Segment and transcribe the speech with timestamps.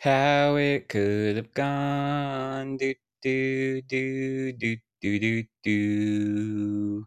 [0.00, 2.76] How it could have gone.
[2.76, 7.06] Do, do, do, do, do, do, do.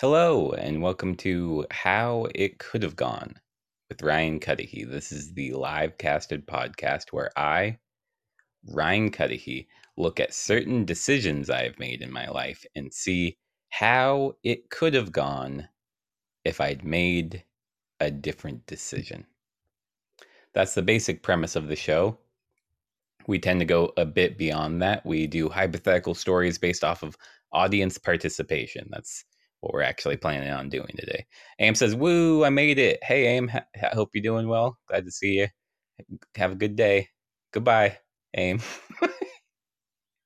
[0.00, 3.34] Hello, and welcome to How It Could Have Gone
[3.88, 4.90] with Ryan Cuddihy.
[4.90, 7.78] This is the live casted podcast where I,
[8.66, 13.38] Ryan Cuddihy, look at certain decisions I have made in my life and see
[13.68, 15.68] how it could have gone
[16.44, 17.44] if I'd made
[18.00, 19.24] a different decision.
[20.54, 22.18] That's the basic premise of the show.
[23.26, 25.04] We tend to go a bit beyond that.
[25.06, 27.16] We do hypothetical stories based off of
[27.52, 28.88] audience participation.
[28.90, 29.24] That's
[29.60, 31.26] what we're actually planning on doing today.
[31.58, 32.98] Aim says, Woo, I made it.
[33.02, 34.78] Hey, Aim, ha- hope you're doing well.
[34.88, 35.48] Glad to see you.
[36.36, 37.08] Have a good day.
[37.52, 37.98] Goodbye,
[38.36, 38.60] Aim.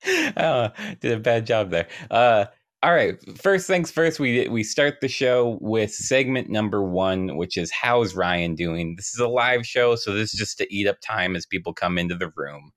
[0.37, 0.71] oh,
[1.01, 1.89] did a bad job there.
[2.11, 2.47] Uh,
[2.85, 3.17] all right.
[3.39, 8.15] First things first, we we start the show with segment number one, which is how's
[8.15, 8.97] Ryan doing?
[8.97, 11.73] This is a live show, so this is just to eat up time as people
[11.73, 12.73] come into the room.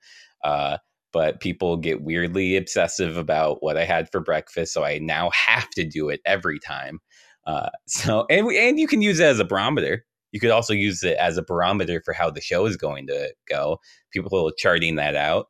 [0.45, 0.77] Uh,
[1.11, 5.69] but people get weirdly obsessive about what I had for breakfast, so I now have
[5.71, 6.99] to do it every time.
[7.45, 10.05] Uh, so and we, and you can use it as a barometer.
[10.31, 13.33] You could also use it as a barometer for how the show is going to
[13.49, 13.79] go.
[14.13, 15.47] People charting that out.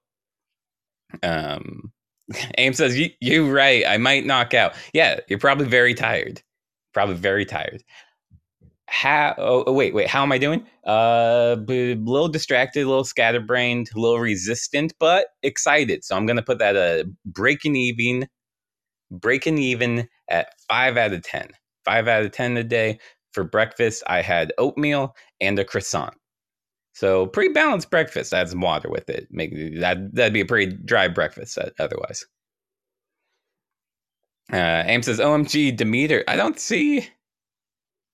[1.22, 1.92] Um,
[2.58, 3.83] Aim says, you, You're right.
[3.88, 4.73] I might knock out.
[4.94, 6.42] Yeah, you're probably very tired.
[6.94, 7.83] Probably very tired.
[8.89, 10.08] How, oh, oh wait, wait.
[10.08, 10.66] How am I doing?
[10.86, 16.05] Uh, a little distracted, a little scatterbrained, a little resistant, but excited.
[16.05, 18.28] So I'm to put that a uh, breaking even,
[19.11, 21.50] breaking even at five out of 10.
[21.83, 23.00] Five out of 10 a day.
[23.33, 26.14] For breakfast, I had oatmeal and a croissant.
[26.98, 28.34] So pretty balanced breakfast.
[28.34, 29.28] Add some water with it.
[29.30, 32.26] Make that that'd be a pretty dry breakfast uh, otherwise.
[34.52, 37.08] Uh, says, "OMG, Demeter." I don't see.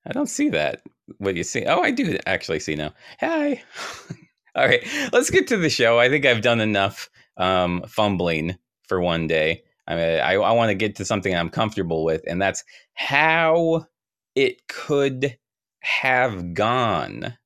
[0.05, 0.81] I don't see that.
[1.19, 1.63] What do you see?
[1.63, 2.93] Oh, I do actually see now.
[3.21, 3.63] Hi.
[4.55, 5.97] All right, let's get to the show.
[5.97, 8.57] I think I've done enough um, fumbling
[8.89, 9.63] for one day.
[9.87, 12.65] I mean, I, I want to get to something I'm comfortable with, and that's
[12.95, 13.87] how
[14.35, 15.37] it could
[15.79, 17.37] have gone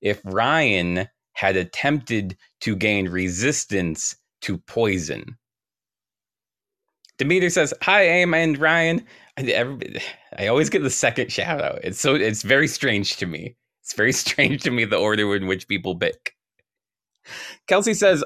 [0.00, 5.36] if Ryan had attempted to gain resistance to poison.
[7.18, 9.04] Demeter says, "Hi, Aim and Ryan.
[9.36, 9.78] I,
[10.38, 11.80] I always get the second shout out.
[11.84, 13.56] It's so it's very strange to me.
[13.82, 16.34] It's very strange to me the order in which people pick."
[17.66, 18.24] Kelsey says,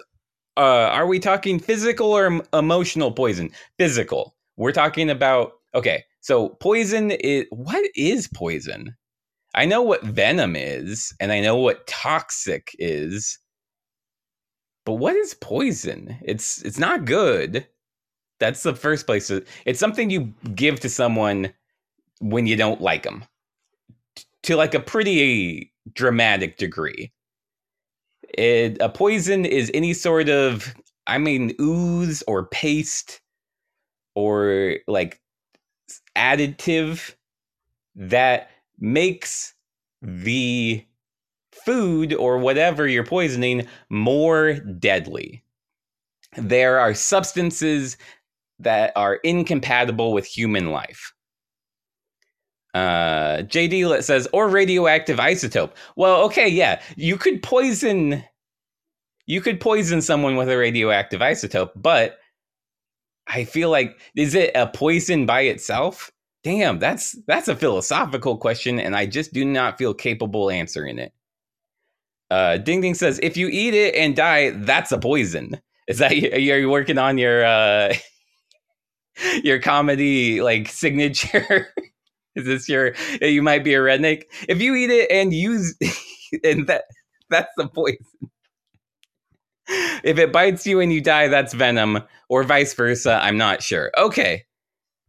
[0.57, 3.51] uh, "Are we talking physical or emotional poison?
[3.79, 4.37] Physical.
[4.57, 6.05] We're talking about okay.
[6.21, 8.97] So poison is what is poison?
[9.54, 13.38] I know what venom is, and I know what toxic is.
[14.84, 16.19] But what is poison?
[16.22, 17.66] It's it's not good.
[18.41, 19.31] That's the first place.
[19.65, 21.53] It's something you give to someone
[22.20, 23.25] when you don't like them,
[24.42, 27.12] to like a pretty dramatic degree.
[28.36, 30.75] It, a poison is any sort of,
[31.06, 33.21] I mean, ooze or paste
[34.15, 35.21] or like
[36.16, 37.15] additive
[37.94, 39.55] that makes
[40.03, 40.85] the
[41.65, 45.43] food or whatever you're poisoning more deadly.
[46.37, 47.97] There are substances
[48.59, 51.13] that are incompatible with human life.
[52.75, 55.73] Uh, JD says, or radioactive isotope.
[55.97, 58.25] Well, okay, yeah, you could poison,
[59.27, 62.19] you could poison someone with a radioactive isotope, but
[63.29, 66.11] I feel like is it a poison by itself?
[66.44, 71.12] Damn, that's that's a philosophical question, and I just do not feel capable answering it.
[72.31, 75.60] Uh, Ding Ding says, if you eat it and die, that's a poison.
[75.88, 77.94] Is that are you working on your uh,
[79.43, 81.69] your comedy like signature?
[82.37, 84.25] Is this your you might be a redneck?
[84.49, 85.77] If you eat it and use
[86.44, 86.84] and that
[87.31, 87.99] that's the poison.
[89.69, 93.21] If it bites you and you die, that's venom, or vice versa.
[93.22, 93.91] I'm not sure.
[93.97, 94.44] Okay.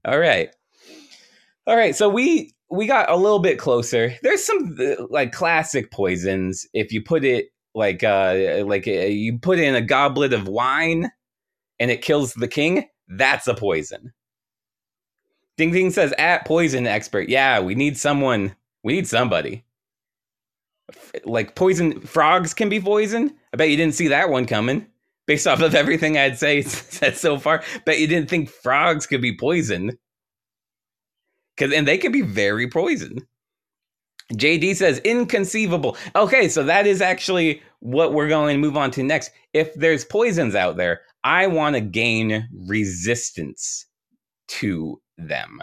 [0.05, 0.49] All right.
[1.67, 4.13] All right, so we we got a little bit closer.
[4.21, 6.67] There's some uh, like classic poisons.
[6.73, 11.11] If you put it like uh like uh, you put in a goblet of wine
[11.79, 14.13] and it kills the king, that's a poison.
[15.57, 17.29] Ding Ding says at poison expert.
[17.29, 18.55] Yeah, we need someone.
[18.83, 19.63] We need somebody.
[21.23, 23.35] Like poison frogs can be poison.
[23.53, 24.85] I bet you didn't see that one coming.
[25.25, 29.21] Based off of everything I'd say said so far, bet you didn't think frogs could
[29.21, 29.97] be poisoned
[31.55, 33.19] because and they can be very poison.
[34.33, 35.97] JD says inconceivable.
[36.15, 39.31] Okay, so that is actually what we're going to move on to next.
[39.53, 43.85] If there's poisons out there, I want to gain resistance
[44.47, 45.59] to them.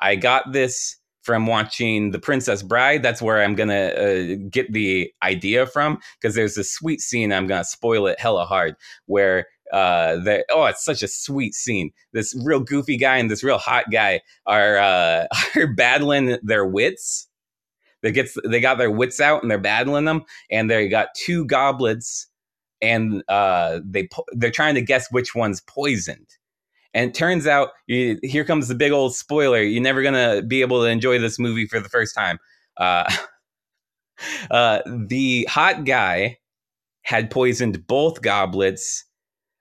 [0.00, 3.02] I got this from watching The Princess Bride.
[3.02, 7.32] That's where I'm going to uh, get the idea from because there's this sweet scene.
[7.32, 8.76] I'm going to spoil it hella hard
[9.06, 13.42] where uh that oh it's such a sweet scene this real goofy guy and this
[13.42, 15.26] real hot guy are uh
[15.56, 17.28] are battling their wits
[18.02, 21.44] they gets they got their wits out and they're battling them and they got two
[21.46, 22.28] goblets
[22.80, 26.36] and uh they they're trying to guess which one's poisoned
[26.96, 29.60] and turns out, you, here comes the big old spoiler.
[29.60, 32.38] You're never gonna be able to enjoy this movie for the first time.
[32.78, 33.04] Uh,
[34.50, 36.38] uh, the hot guy
[37.02, 39.04] had poisoned both goblets,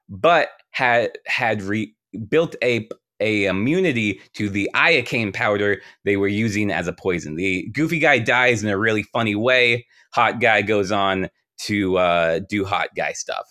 [0.10, 1.94] but had had re-
[2.30, 2.88] built a
[3.22, 7.36] a immunity to the iocane powder they were using as a poison.
[7.36, 9.86] The goofy guy dies in a really funny way.
[10.14, 11.30] Hot guy goes on
[11.62, 13.46] to uh, do hot guy stuff.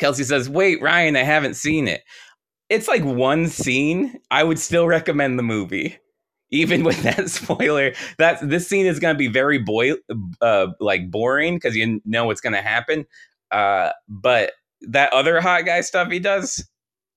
[0.00, 2.02] Kelsey says, "Wait, Ryan, I haven't seen it."
[2.68, 4.18] it's like one scene.
[4.30, 5.96] I would still recommend the movie,
[6.50, 7.92] even with that spoiler.
[8.18, 9.92] That this scene is going to be very boy,
[10.40, 13.06] uh, like boring because you know what's going to happen.
[13.50, 14.52] Uh, but
[14.82, 16.66] that other hot guy stuff he does,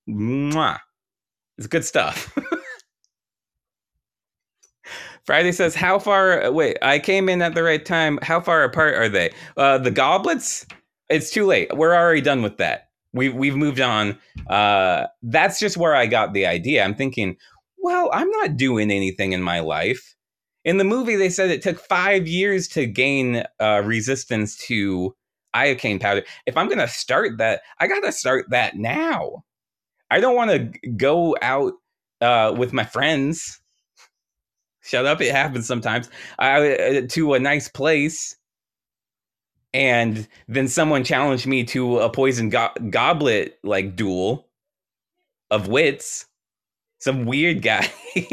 [0.08, 0.78] mwah,
[1.58, 2.36] it's good stuff.
[5.24, 6.50] Friday says, "How far?
[6.50, 8.18] Wait, I came in at the right time.
[8.22, 9.30] How far apart are they?
[9.56, 10.66] Uh, the goblets?
[11.08, 11.76] It's too late.
[11.76, 14.18] We're already done with that we've we've moved on.
[14.48, 16.84] Uh, that's just where I got the idea.
[16.84, 17.36] I'm thinking,
[17.78, 20.14] well, I'm not doing anything in my life.
[20.64, 25.14] In the movie, they said it took five years to gain uh, resistance to
[25.54, 26.22] iocane powder.
[26.46, 29.44] If I'm to start that, I got to start that now.
[30.10, 31.74] I don't want to go out
[32.20, 33.60] uh, with my friends.
[34.82, 35.20] Shut up!
[35.20, 36.10] It happens sometimes.
[36.38, 38.36] Uh, to a nice place
[39.74, 44.48] and then someone challenged me to a poison go- goblet like duel
[45.50, 46.26] of wits
[46.98, 47.90] some weird guy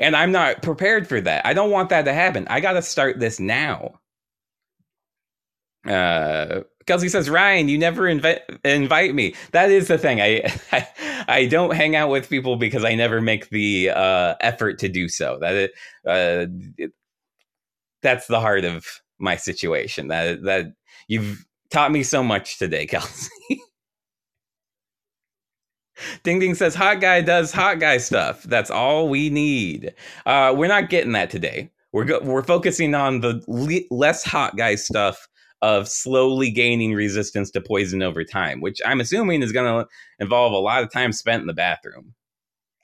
[0.00, 3.18] and i'm not prepared for that i don't want that to happen i gotta start
[3.18, 4.00] this now
[5.88, 9.34] uh Kelsey says, Ryan, you never invite invite me.
[9.52, 10.20] That is the thing.
[10.20, 10.42] I,
[10.72, 10.88] I,
[11.28, 15.08] I don't hang out with people because I never make the uh, effort to do
[15.08, 15.38] so.
[15.40, 15.72] That it,
[16.06, 16.46] uh,
[16.78, 16.92] it,
[18.02, 18.86] that's the heart of
[19.18, 20.08] my situation.
[20.08, 20.66] That that
[21.08, 23.30] you've taught me so much today, Kelsey.
[26.24, 28.42] Ding Ding says hot guy does hot guy stuff.
[28.44, 29.94] That's all we need.
[30.26, 31.70] Uh, we're not getting that today.
[31.92, 35.28] We're go- we're focusing on the le- less hot guy stuff
[35.62, 39.88] of slowly gaining resistance to poison over time, which I'm assuming is going to
[40.18, 42.14] involve a lot of time spent in the bathroom.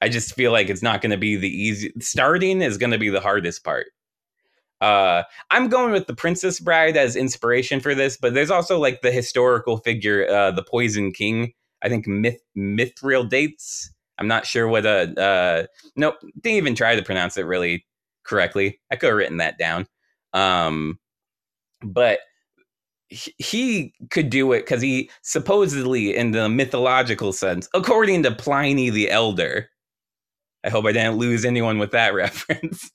[0.01, 1.93] I just feel like it's not going to be the easy.
[1.99, 3.89] Starting is going to be the hardest part.
[4.81, 9.03] Uh, I'm going with the Princess Bride as inspiration for this, but there's also like
[9.03, 11.53] the historical figure, uh, the Poison King.
[11.83, 13.91] I think Myth Mithridates.
[14.19, 15.21] I'm not sure what a.
[15.21, 15.67] Uh,
[15.97, 17.85] nope, didn't even try to pronounce it really
[18.23, 18.81] correctly.
[18.91, 19.87] I could have written that down.
[20.33, 21.01] Um,
[21.83, 22.21] but
[23.09, 29.11] he, could do it because he supposedly, in the mythological sense, according to Pliny the
[29.11, 29.69] Elder.
[30.65, 32.91] I hope I didn't lose anyone with that reference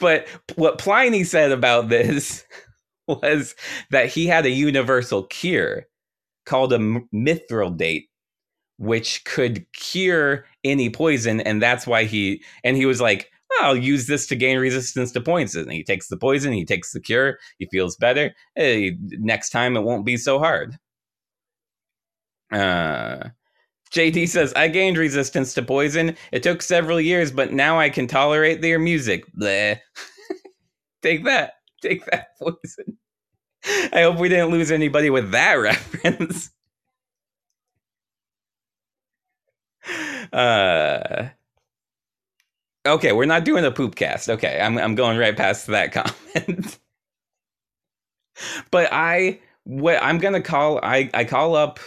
[0.00, 0.26] but
[0.56, 2.44] what Pliny said about this
[3.08, 3.54] was
[3.90, 5.86] that he had a universal cure
[6.46, 8.08] called a mithridate,
[8.78, 14.06] which could cure any poison, and that's why he and he was like, "I'll use
[14.06, 17.66] this to gain resistance to poison." He takes the poison, he takes the cure, he
[17.66, 18.34] feels better.
[18.54, 20.76] Hey, next time it won't be so hard.
[22.52, 23.28] Uh,
[23.92, 26.16] JD says, I gained resistance to poison.
[26.32, 29.24] It took several years, but now I can tolerate their music.
[29.38, 29.78] Bleh.
[31.02, 31.54] Take that.
[31.82, 32.98] Take that poison.
[33.92, 35.54] I hope we didn't lose anybody with that
[36.04, 36.50] reference.
[40.32, 41.28] uh
[42.86, 44.28] Okay, we're not doing a poop cast.
[44.28, 45.92] Okay, I'm I'm going right past that
[46.36, 46.78] comment.
[48.70, 51.78] but I what I'm gonna call I I call up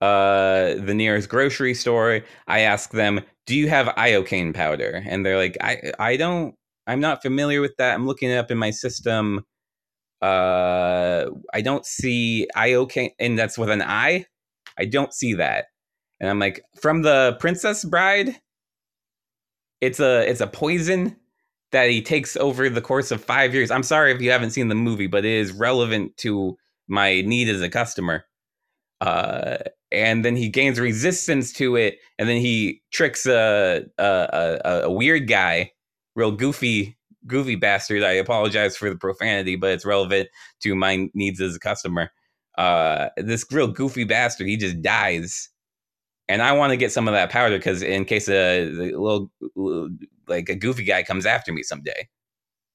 [0.00, 2.20] uh, the nearest grocery store.
[2.46, 6.54] I ask them, "Do you have iocane powder?" And they're like, "I I don't.
[6.86, 7.94] I'm not familiar with that.
[7.94, 9.44] I'm looking it up in my system.
[10.22, 14.26] Uh, I don't see iocane, and that's with an I.
[14.78, 15.66] I don't see that."
[16.20, 18.36] And I'm like, "From the Princess Bride,
[19.84, 21.16] it's a it's a poison."
[21.72, 23.72] That he takes over the course of five years.
[23.72, 27.48] I'm sorry if you haven't seen the movie, but it is relevant to my need
[27.48, 28.24] as a customer.
[29.00, 29.56] Uh,
[29.90, 34.92] and then he gains resistance to it, and then he tricks a a, a, a
[34.92, 35.72] weird guy,
[36.14, 38.02] real goofy goofy bastard.
[38.02, 40.28] I apologize for the profanity, but it's relevant
[40.60, 42.10] to my needs as a customer.
[42.56, 45.48] Uh, this real goofy bastard, he just dies,
[46.28, 49.30] and I want to get some of that powder because in case a, a little,
[50.26, 52.08] like a goofy guy comes after me someday.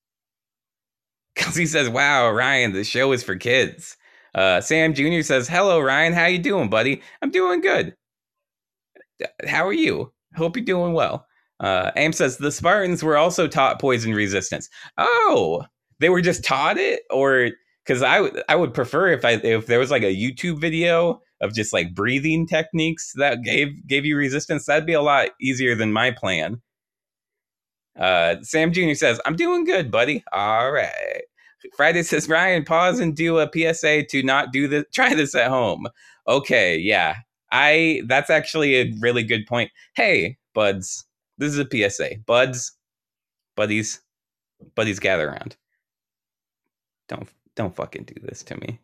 [1.35, 3.97] Kelsey says, "Wow, Ryan, the show is for kids."
[4.35, 5.21] Uh, Sam Jr.
[5.21, 6.13] says, "Hello, Ryan.
[6.13, 7.01] How you doing, buddy?
[7.21, 7.95] I'm doing good.
[9.47, 10.11] How are you?
[10.35, 11.25] Hope you're doing well."
[11.59, 14.69] Uh, says the Spartans were also taught poison resistance.
[14.97, 15.63] Oh,
[15.99, 17.49] they were just taught it, or
[17.85, 21.53] because I I would prefer if I if there was like a YouTube video of
[21.53, 24.65] just like breathing techniques that gave gave you resistance.
[24.65, 26.61] That'd be a lot easier than my plan.
[27.97, 28.93] Uh, Sam Jr.
[28.93, 30.23] says, "I'm doing good, buddy.
[30.31, 31.21] All right."
[31.75, 34.85] Friday says, "Ryan, pause and do a PSA to not do this.
[34.93, 35.87] Try this at home."
[36.27, 37.17] Okay, yeah,
[37.51, 38.01] I.
[38.07, 39.71] That's actually a really good point.
[39.95, 41.05] Hey, buds,
[41.37, 42.17] this is a PSA.
[42.25, 42.73] Buds,
[43.55, 44.01] buddies,
[44.75, 45.57] buddies, gather around.
[47.07, 48.79] Don't don't fucking do this to me.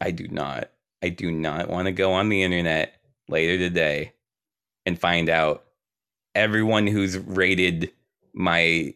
[0.00, 0.70] I do not.
[1.04, 2.94] I do not want to go on the internet
[3.28, 4.14] later today
[4.86, 5.66] and find out
[6.34, 7.92] everyone who's rated
[8.32, 8.94] my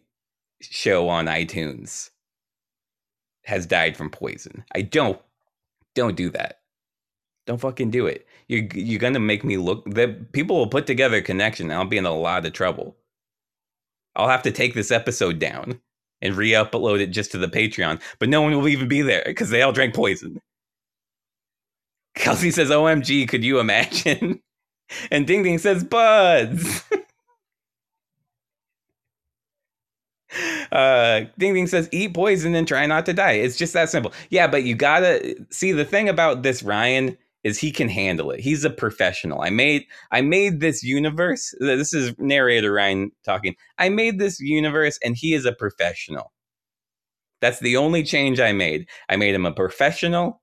[0.63, 2.09] show on iTunes
[3.45, 4.65] has died from poison.
[4.75, 5.21] I don't
[5.95, 6.61] don't do that.
[7.47, 8.27] Don't fucking do it.
[8.47, 9.85] You're you're gonna make me look.
[9.85, 11.71] The people will put together a connection.
[11.71, 12.97] I'll be in a lot of trouble.
[14.17, 15.79] I'll have to take this episode down
[16.23, 19.51] and re-upload it just to the Patreon, but no one will even be there because
[19.51, 20.41] they all drank poison.
[22.15, 24.41] Kelsey says, "OMG, could you imagine?"
[25.11, 26.83] And Ding Ding says, "Buds."
[30.73, 34.13] uh ding ding says eat poison and try not to die it's just that simple
[34.29, 38.41] yeah but you gotta see the thing about this ryan is he can handle it.
[38.41, 39.41] He's a professional.
[39.41, 41.55] I made I made this universe.
[41.61, 43.55] This is narrator Ryan talking.
[43.79, 46.33] I made this universe and he is a professional.
[47.41, 48.89] That's the only change I made.
[49.09, 50.41] I made him a professional.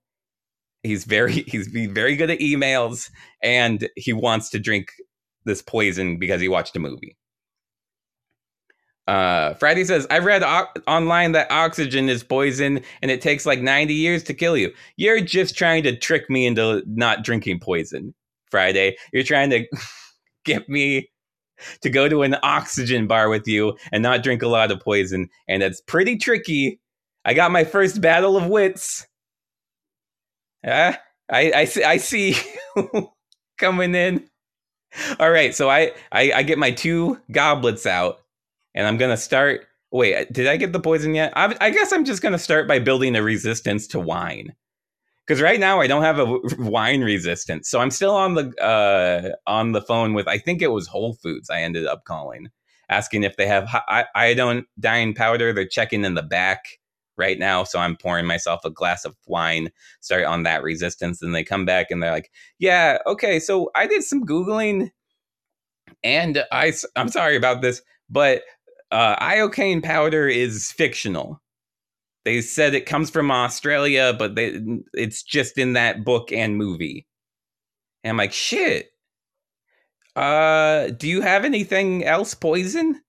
[0.86, 3.10] He's very he's very good at emails
[3.42, 4.92] and he wants to drink
[5.46, 7.18] this poison because he watched a movie.
[9.08, 13.62] Uh, Friday says, I read o- online that oxygen is poison and it takes like
[13.62, 14.72] 90 years to kill you.
[14.98, 18.16] You're just trying to trick me into not drinking poison,
[18.50, 18.98] Friday.
[19.14, 19.68] You're trying to
[20.46, 21.10] get me
[21.82, 25.30] to go to an oxygen bar with you and not drink a lot of poison.
[25.48, 26.80] And that's pretty tricky.
[27.26, 29.06] I got my first battle of wits.
[30.66, 30.94] Uh,
[31.30, 32.36] I, I, I see
[33.58, 34.28] coming in.
[35.20, 38.20] All right, so I, I, I get my two goblets out
[38.74, 39.66] and I'm gonna start.
[39.92, 41.34] Wait, did I get the poison yet?
[41.36, 44.54] I, I guess I'm just gonna start by building a resistance to wine,
[45.26, 47.70] because right now I don't have a wine resistance.
[47.70, 51.14] So I'm still on the uh, on the phone with I think it was Whole
[51.14, 51.50] Foods.
[51.50, 52.50] I ended up calling,
[52.90, 53.68] asking if they have
[54.16, 55.54] iodine powder.
[55.54, 56.66] They're checking in the back
[57.18, 59.70] right now, so I'm pouring myself a glass of wine,
[60.02, 63.88] start on that resistance, and they come back and they're like, "Yeah, okay." So I
[63.88, 64.92] did some googling,
[66.04, 68.44] and I I'm sorry about this, but
[68.92, 71.42] uh, iocane powder is fictional.
[72.26, 74.60] They said it comes from Australia, but they,
[74.94, 77.06] it's just in that book and movie.
[78.04, 78.92] And I'm like, shit.
[80.16, 83.02] Uh, do you have anything else poison?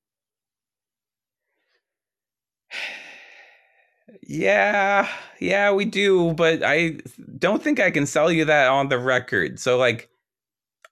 [4.27, 5.09] Yeah,
[5.41, 6.99] yeah, we do, but I
[7.39, 9.61] don't think I can sell you that on the record.
[9.61, 10.09] So, like,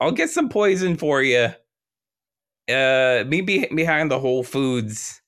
[0.00, 1.50] I'll get some poison for you
[2.68, 5.20] uh maybe behind the Whole Foods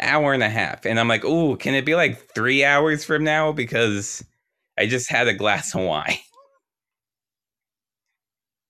[0.00, 0.86] hour and a half.
[0.86, 3.52] And I'm like, oh, can it be like three hours from now?
[3.52, 4.24] Because
[4.78, 6.18] I just had a glass of wine.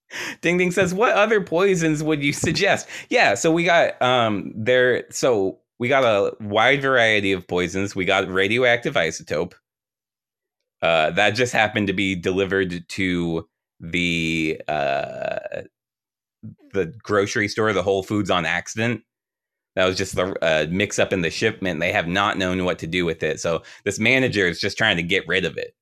[0.41, 2.89] Ding Ding says, what other poisons would you suggest?
[3.09, 7.97] Yeah, so we got um there so we got a wide variety of poisons.
[7.97, 9.55] We got radioactive isotope.
[10.83, 13.49] Uh, that just happened to be delivered to
[13.81, 15.63] the uh,
[16.73, 19.03] the grocery store, the Whole Foods on accident.
[19.75, 21.81] That was just the uh, mix up in the shipment.
[21.81, 23.41] They have not known what to do with it.
[23.41, 25.75] So this manager is just trying to get rid of it.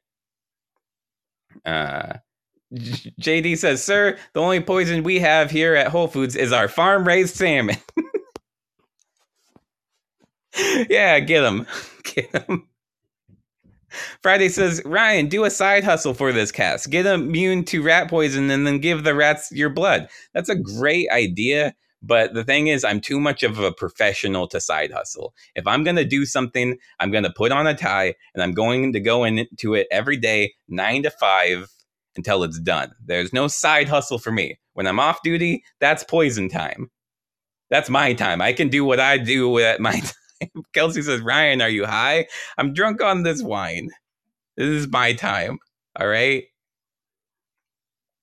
[1.65, 2.19] Uh,
[2.73, 7.07] JD says, Sir, the only poison we have here at Whole Foods is our farm
[7.07, 7.79] raised salmon.
[10.89, 11.67] yeah, get him.
[12.05, 12.67] Get them.
[14.23, 16.91] Friday says, Ryan, do a side hustle for this cast.
[16.91, 20.09] Get immune to rat poison and then give the rats your blood.
[20.33, 21.75] That's a great idea.
[22.01, 25.35] But the thing is, I'm too much of a professional to side hustle.
[25.55, 28.53] If I'm going to do something, I'm going to put on a tie and I'm
[28.53, 31.69] going to go into it every day, nine to five,
[32.17, 32.93] until it's done.
[33.05, 34.59] There's no side hustle for me.
[34.75, 36.91] When I'm off duty, that's poison time.
[37.71, 38.41] That's my time.
[38.41, 40.11] I can do what I do at my time.
[40.75, 42.27] Kelsey says, Ryan, are you high?
[42.59, 43.91] I'm drunk on this wine.
[44.57, 45.59] This is my time.
[45.99, 46.45] All right.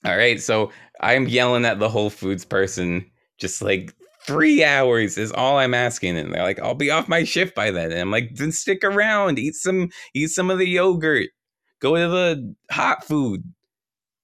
[0.06, 3.94] All right, so I'm yelling at the Whole Foods person, just like
[4.26, 7.72] three hours is all I'm asking, and they're like, "I'll be off my shift by
[7.72, 11.30] then." And I'm like, "Then stick around, eat some, eat some of the yogurt,
[11.82, 13.44] go to the hot food.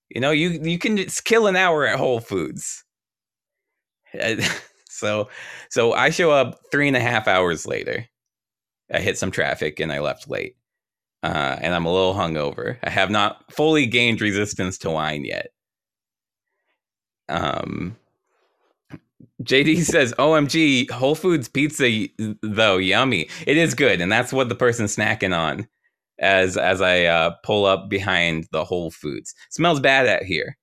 [0.09, 2.85] You know, you you can just kill an hour at Whole Foods."
[5.01, 5.29] so,
[5.69, 8.05] so I show up three and a half hours later.
[8.93, 10.55] I hit some traffic and I left late.
[11.23, 12.77] Uh, and I'm a little hungover.
[12.83, 15.49] I have not fully gained resistance to wine yet.
[17.29, 17.95] Um,
[19.43, 22.07] JD says, "OMG, Whole Foods pizza
[22.41, 23.29] though yummy.
[23.47, 25.67] It is good, and that's what the person's snacking on."
[26.19, 30.57] As as I uh, pull up behind the Whole Foods, smells bad out here.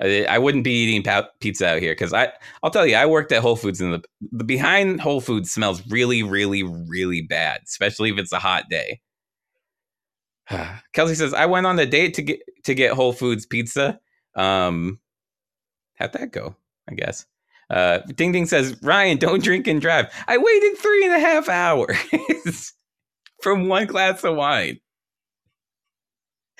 [0.00, 1.04] I, wouldn't be eating
[1.40, 4.02] pizza out here because I I'll tell you, I worked at Whole Foods, and the
[4.32, 9.00] the behind Whole Foods smells really, really, really bad, especially if it's a hot day.
[10.92, 14.00] Kelsey says, "I went on a date to get to get Whole Foods pizza.
[14.34, 15.00] Um,
[15.96, 16.56] how'd that go?
[16.88, 17.26] I guess."
[17.68, 20.06] Uh, Ding Ding says, Ryan, don't drink and drive.
[20.26, 22.74] I waited three and a half hours
[23.42, 24.80] from one glass of wine.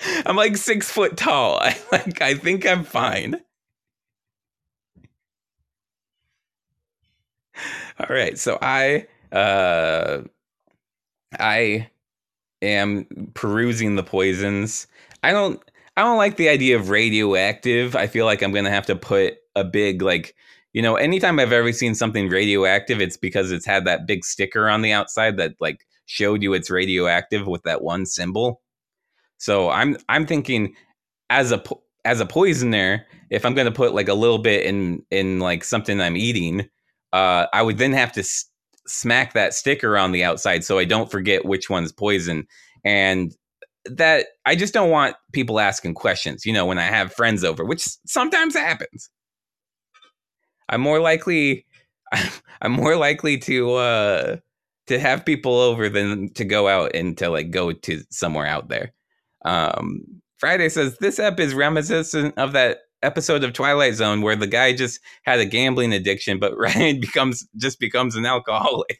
[0.25, 1.59] I'm like six foot tall.
[1.59, 3.41] I like I think I'm fine.
[7.99, 10.23] All right, so I uh
[11.39, 11.89] I
[12.61, 14.87] am perusing the poisons.
[15.23, 15.61] I don't
[15.97, 17.95] I don't like the idea of radioactive.
[17.95, 20.35] I feel like I'm gonna have to put a big like
[20.73, 24.69] you know, anytime I've ever seen something radioactive, it's because it's had that big sticker
[24.69, 28.61] on the outside that like showed you it's radioactive with that one symbol.
[29.41, 30.75] So I'm I'm thinking
[31.31, 31.63] as a
[32.05, 35.63] as a poisoner, if I'm going to put like a little bit in in like
[35.63, 36.69] something I'm eating,
[37.11, 38.45] uh, I would then have to s-
[38.85, 42.45] smack that sticker on the outside so I don't forget which one's poison.
[42.85, 43.35] And
[43.85, 46.45] that I just don't want people asking questions.
[46.45, 49.09] You know, when I have friends over, which sometimes happens.
[50.69, 51.65] I'm more likely
[52.61, 54.37] I'm more likely to uh
[54.87, 58.69] to have people over than to go out and to like go to somewhere out
[58.69, 58.93] there.
[59.45, 64.47] Um Friday says this app is reminiscent of that episode of Twilight Zone where the
[64.47, 68.99] guy just had a gambling addiction, but Ryan becomes just becomes an alcoholic.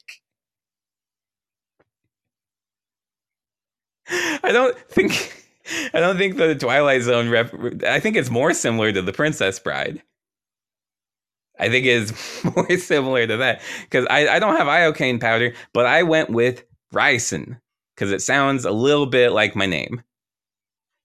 [4.10, 5.46] I don't think
[5.94, 7.54] I don't think the Twilight Zone rep.
[7.86, 10.02] I think it's more similar to the Princess Bride.
[11.60, 12.14] I think is
[12.56, 16.64] more similar to that because I, I don't have iocane powder, but I went with
[16.94, 17.60] ricin
[17.96, 20.02] because it sounds a little bit like my name.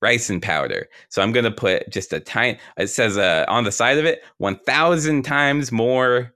[0.03, 0.89] Ricin powder.
[1.09, 2.59] So I'm gonna put just a tiny.
[2.77, 6.33] It says uh, on the side of it, one thousand times more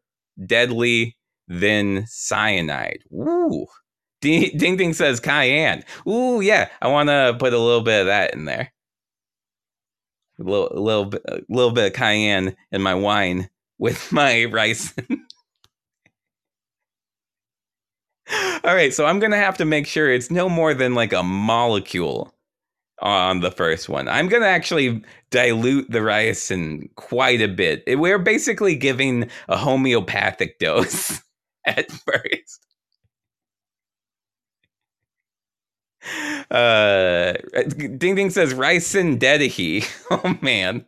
[0.46, 1.16] deadly
[1.48, 3.00] than cyanide.
[3.12, 3.66] Ooh.
[4.20, 5.82] Ding Ding, Ding says cayenne.
[6.06, 6.68] Ooh, yeah.
[6.82, 8.72] I want to put a little bit of that in there.
[10.38, 14.44] A little, a little bit, a little bit of cayenne in my wine with my
[14.46, 14.94] rice.
[18.62, 21.22] All right, so I'm gonna have to make sure it's no more than like a
[21.22, 22.32] molecule
[23.00, 24.08] on the first one.
[24.08, 27.82] I'm gonna actually dilute the ricin quite a bit.
[27.86, 31.20] We're basically giving a homeopathic dose
[31.66, 32.66] at first.
[36.50, 37.34] Uh,
[37.96, 39.86] Ding Ding says ricin dedihi.
[40.10, 40.84] Oh man.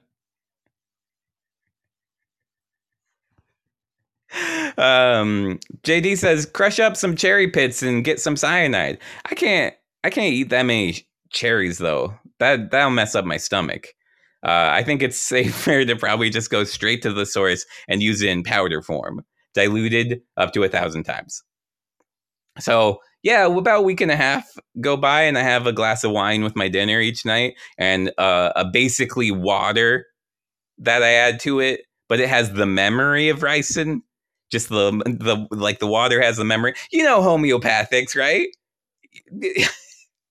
[4.79, 8.99] um, JD says crush up some cherry pits and get some cyanide.
[9.27, 9.75] I can't.
[10.05, 12.15] I can't eat that many cherries though.
[12.39, 13.89] That that'll mess up my stomach.
[14.45, 18.23] Uh, I think it's safer to probably just go straight to the source and use
[18.23, 21.43] it in powder form, diluted up to a thousand times.
[22.59, 26.05] So yeah, about a week and a half go by, and I have a glass
[26.05, 30.07] of wine with my dinner each night, and uh, a basically water
[30.79, 34.01] that I add to it, but it has the memory of ricin
[34.53, 36.75] just the the like the water has the memory.
[36.93, 38.49] You know homeopathics, right?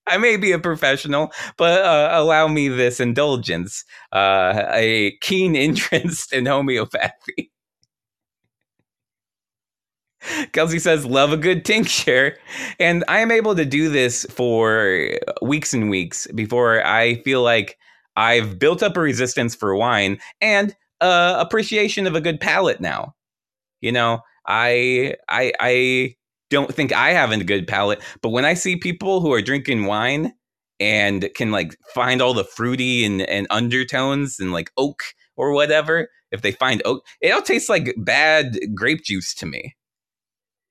[0.07, 6.33] I may be a professional, but uh, allow me this indulgence, uh, a keen interest
[6.33, 7.51] in homeopathy.
[10.53, 12.37] Kelsey says, love a good tincture.
[12.79, 15.11] And I am able to do this for
[15.41, 17.77] weeks and weeks before I feel like
[18.15, 23.15] I've built up a resistance for wine and uh, appreciation of a good palate now.
[23.81, 26.15] You know, I I I
[26.51, 29.85] don't think I have a good palate, but when I see people who are drinking
[29.85, 30.33] wine
[30.79, 35.01] and can like find all the fruity and, and undertones and like oak
[35.35, 39.75] or whatever, if they find oak, it all tastes like bad grape juice to me.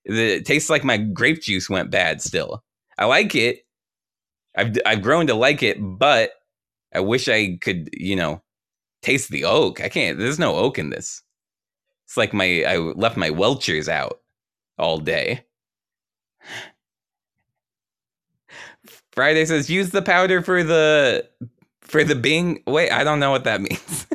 [0.05, 2.63] It tastes like my grape juice went bad still.
[2.99, 3.61] I like it.
[4.57, 6.33] I've I've grown to like it, but
[6.95, 8.43] I wish I could, you know,
[9.03, 9.81] taste the oak.
[9.81, 10.19] I can't.
[10.19, 11.23] There's no oak in this.
[12.07, 14.21] It's like my I left my Welchers out
[14.79, 15.45] all day.
[19.13, 21.29] Friday says use the powder for the
[21.81, 22.63] for the Bing.
[22.67, 24.07] Wait, I don't know what that means.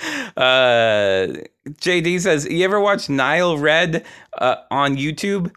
[0.36, 1.26] uh,
[1.68, 4.04] JD says, "You ever watch Nile Red
[4.38, 5.52] uh, on YouTube?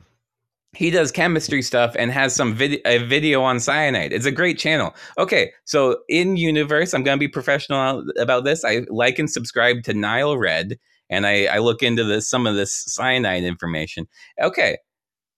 [0.76, 4.12] He does chemistry stuff and has some vid- a video on cyanide.
[4.12, 4.96] It's a great channel.
[5.20, 8.66] Okay, so in universe, I'm gonna be professional about this.
[8.66, 12.56] I like and subscribe to Nile Red, and I, I look into this some of
[12.56, 14.08] this cyanide information.
[14.42, 14.78] Okay,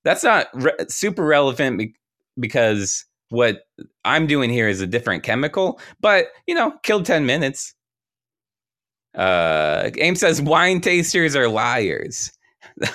[0.04, 1.96] that's not re- super relevant be-
[2.40, 3.64] because what
[4.04, 7.74] I'm doing here is a different chemical, but you know, killed 10 minutes.
[9.16, 12.32] Uh, Aim says wine tasters are liars.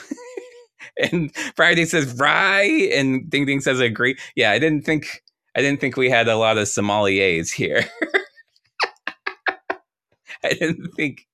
[0.99, 4.17] and Friday says rye, and Ding Ding says agree.
[4.37, 5.23] Yeah, I didn't think
[5.57, 7.85] I didn't think we had a lot of sommeliers here.
[10.45, 11.27] I didn't think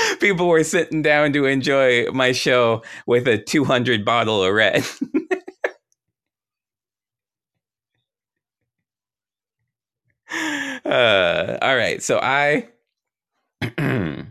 [0.20, 4.84] people were sitting down to enjoy my show with a 200 bottle of red.
[10.84, 12.68] uh, all right, so I.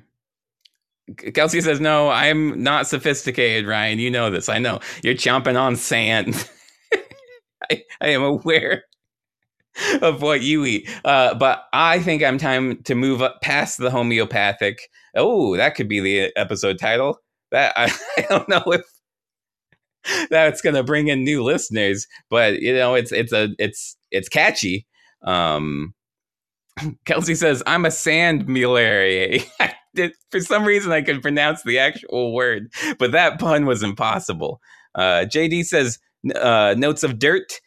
[1.34, 4.00] Kelsey says, No, I'm not sophisticated, Ryan.
[4.00, 4.48] You know this.
[4.50, 4.80] I know.
[5.04, 6.48] You're chomping on sand.
[7.72, 8.84] I, I am aware
[10.02, 10.90] of what you eat.
[11.06, 14.90] Uh, but I think I'm time to move up past the homeopathic.
[15.16, 17.18] Oh, that could be the episode title.
[17.52, 18.82] That I, I don't know if
[20.30, 24.88] that's gonna bring in new listeners, but you know, it's it's a it's it's catchy.
[25.24, 25.94] Um,
[27.06, 29.44] Kelsey says, "I'm a sand mularier."
[30.32, 34.62] For some reason, I could pronounce the actual word, but that pun was impossible.
[34.96, 36.00] Uh, JD says,
[36.36, 37.60] uh, "Notes of dirt,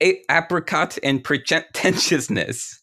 [0.00, 2.80] apricot, and pretentiousness."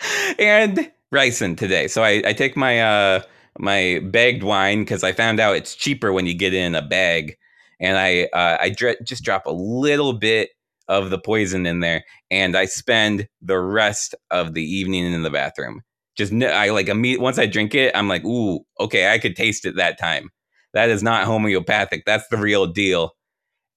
[0.38, 1.88] and ricin today.
[1.88, 3.22] So I, I take my uh,
[3.58, 6.82] my bagged wine because I found out it's cheaper when you get it in a
[6.82, 7.36] bag,
[7.80, 8.70] and I uh, I
[9.04, 10.50] just drop a little bit
[10.88, 15.30] of the poison in there, and I spend the rest of the evening in the
[15.30, 15.82] bathroom.
[16.16, 19.64] Just I like immediate once I drink it, I'm like, ooh, okay, I could taste
[19.64, 20.30] it that time.
[20.72, 22.04] That is not homeopathic.
[22.06, 23.12] That's the real deal.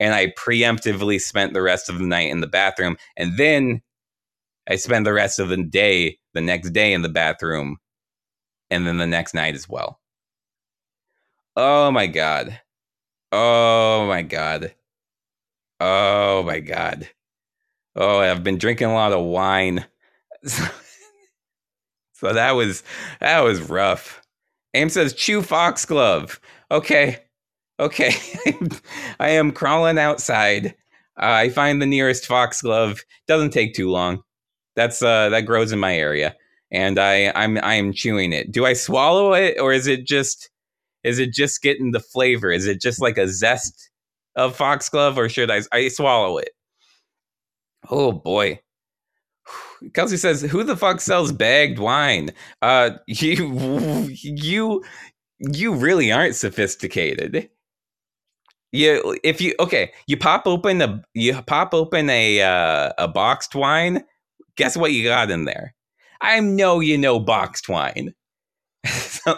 [0.04, 3.82] And I preemptively spent the rest of the night in the bathroom, and then
[4.70, 7.78] I spend the rest of the day, the next day, in the bathroom,
[8.70, 10.02] and then the next night as well.
[11.56, 12.60] Oh my god.
[13.32, 14.76] Oh my god.
[15.80, 17.10] Oh my god.
[17.96, 19.86] Oh, I've been drinking a lot of wine.
[20.44, 20.68] so
[22.22, 22.84] that was
[23.22, 24.22] that was rough.
[24.74, 26.42] Aim says chew foxglove.
[26.72, 27.20] Okay.
[27.80, 28.14] Okay.
[29.20, 30.68] I am crawling outside.
[31.18, 33.02] Uh, I find the nearest foxglove.
[33.28, 34.24] Doesn't take too long.
[34.76, 36.36] That's uh that grows in my area.
[36.72, 38.52] And I I'm I am chewing it.
[38.52, 40.50] Do I swallow it or is it just
[41.04, 42.52] is it just getting the flavor?
[42.52, 43.90] Is it just like a zest
[44.36, 46.50] of foxglove or should I I swallow it?
[47.90, 48.60] Oh boy.
[49.94, 52.32] Kelsey says, "Who the fuck sells bagged wine?"
[52.62, 54.84] Uh, you, you,
[55.40, 57.50] you really aren't sophisticated.
[58.74, 63.56] You, if you okay, you pop open a you pop open a uh, a boxed
[63.56, 64.04] wine.
[64.58, 65.76] Guess what you got in there?
[66.22, 68.16] I know you know boxed wine.
[68.86, 69.38] so,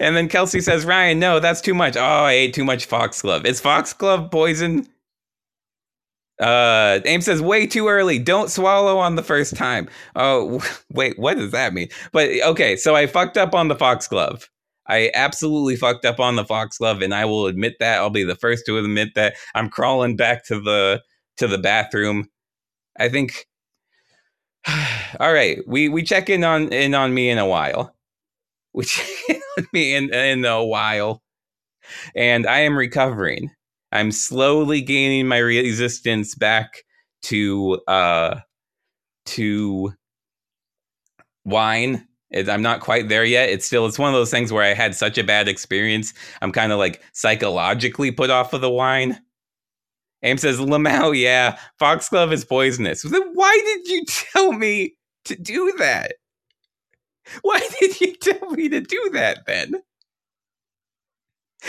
[0.00, 1.96] and then Kelsey says, Ryan, no, that's too much.
[1.96, 3.44] Oh, I ate too much foxglove.
[3.44, 4.88] Is foxglove poison?
[6.40, 8.18] Uh, Aim says, way too early.
[8.18, 9.88] Don't swallow on the first time.
[10.16, 11.88] Oh, wait, what does that mean?
[12.12, 14.48] But okay, so I fucked up on the foxglove.
[14.88, 17.98] I absolutely fucked up on the foxglove, and I will admit that.
[17.98, 19.34] I'll be the first to admit that.
[19.54, 21.02] I'm crawling back to the
[21.36, 22.28] to the bathroom.
[22.98, 23.46] I think.
[25.20, 27.94] All right, we we check in on in on me in a while.
[28.74, 31.22] We check in on me in in a while,
[32.14, 33.50] and I am recovering.
[33.92, 36.84] I'm slowly gaining my resistance back
[37.22, 38.40] to uh
[39.26, 39.92] to
[41.44, 42.06] wine.
[42.34, 43.48] I'm not quite there yet.
[43.48, 46.12] It's still it's one of those things where I had such a bad experience.
[46.42, 49.18] I'm kind of like psychologically put off of the wine.
[50.22, 53.02] Aim says, Lamau, yeah, foxglove is poisonous.
[53.02, 56.14] Then why did you tell me to do that?
[57.42, 59.74] Why did you tell me to do that then?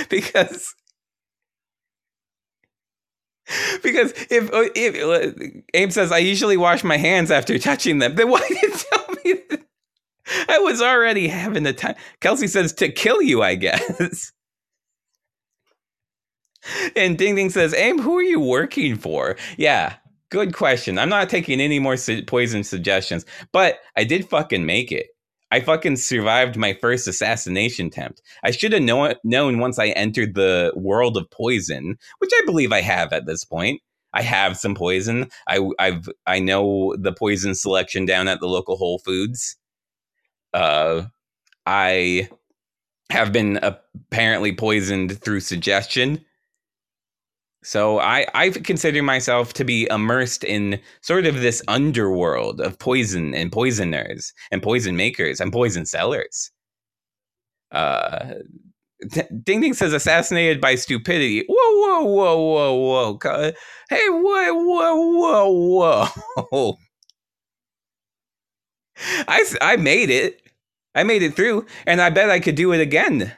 [0.10, 0.74] Because
[3.84, 8.16] because if uh, if uh, Abe says I usually wash my hands after touching them,
[8.16, 9.66] then why did you tell me that?
[10.50, 11.96] I was already having the time.
[12.22, 14.32] Kelsey says to kill you, I guess.
[16.96, 19.38] and Ding Ding says, Aim, who are you working for?
[19.58, 19.96] Yeah,
[20.30, 21.00] good question.
[21.00, 25.08] I'm not taking any more su- poison suggestions, but I did fucking make it.
[25.52, 28.22] I fucking survived my first assassination attempt.
[28.44, 32.72] I should have know- known once I entered the world of poison, which I believe
[32.72, 33.82] I have at this point.
[34.14, 35.30] I have some poison.
[35.48, 39.56] I I've I know the poison selection down at the local Whole Foods.
[40.54, 41.04] Uh,
[41.66, 42.30] I
[43.12, 46.26] have been apparently poisoned through suggestion.
[47.64, 53.34] So I I consider myself to be immersed in sort of this underworld of poison
[53.36, 56.52] and poisoners and poison makers and poison sellers.
[57.72, 58.36] Uh,
[59.44, 61.46] Ding Ding says assassinated by stupidity.
[61.48, 63.52] Whoa, whoa, whoa, whoa, whoa.
[63.90, 66.08] Hey, whoa, whoa, whoa,
[66.52, 66.78] whoa.
[69.28, 70.42] I, I made it.
[70.96, 73.32] I made it through, and I bet I could do it again.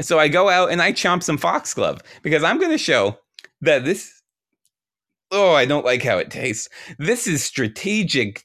[0.00, 3.18] So I go out and I chomp some foxglove because I'm going to show
[3.62, 4.22] that this.
[5.30, 6.68] Oh, I don't like how it tastes.
[6.98, 8.44] This is strategic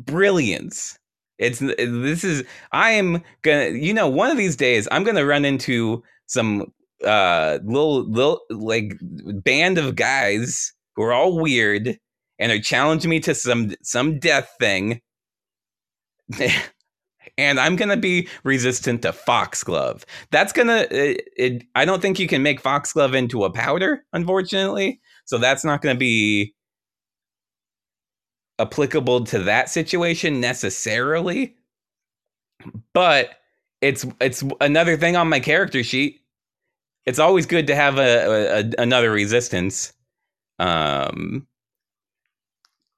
[0.00, 0.98] brilliance.
[1.38, 5.44] It's this is I am gonna you know one of these days I'm gonna run
[5.44, 6.72] into some
[7.04, 8.94] uh little little like
[9.44, 11.98] band of guys who are all weird
[12.38, 15.00] and are challenging me to some some death thing.
[17.38, 20.04] and I'm gonna be resistant to foxglove.
[20.30, 20.86] That's gonna.
[20.90, 25.00] It, it, I don't think you can make foxglove into a powder, unfortunately.
[25.24, 26.54] So that's not gonna be
[28.58, 31.56] applicable to that situation necessarily.
[32.94, 33.30] But
[33.80, 36.20] it's it's another thing on my character sheet.
[37.04, 39.92] It's always good to have a, a another resistance.
[40.58, 41.46] Um,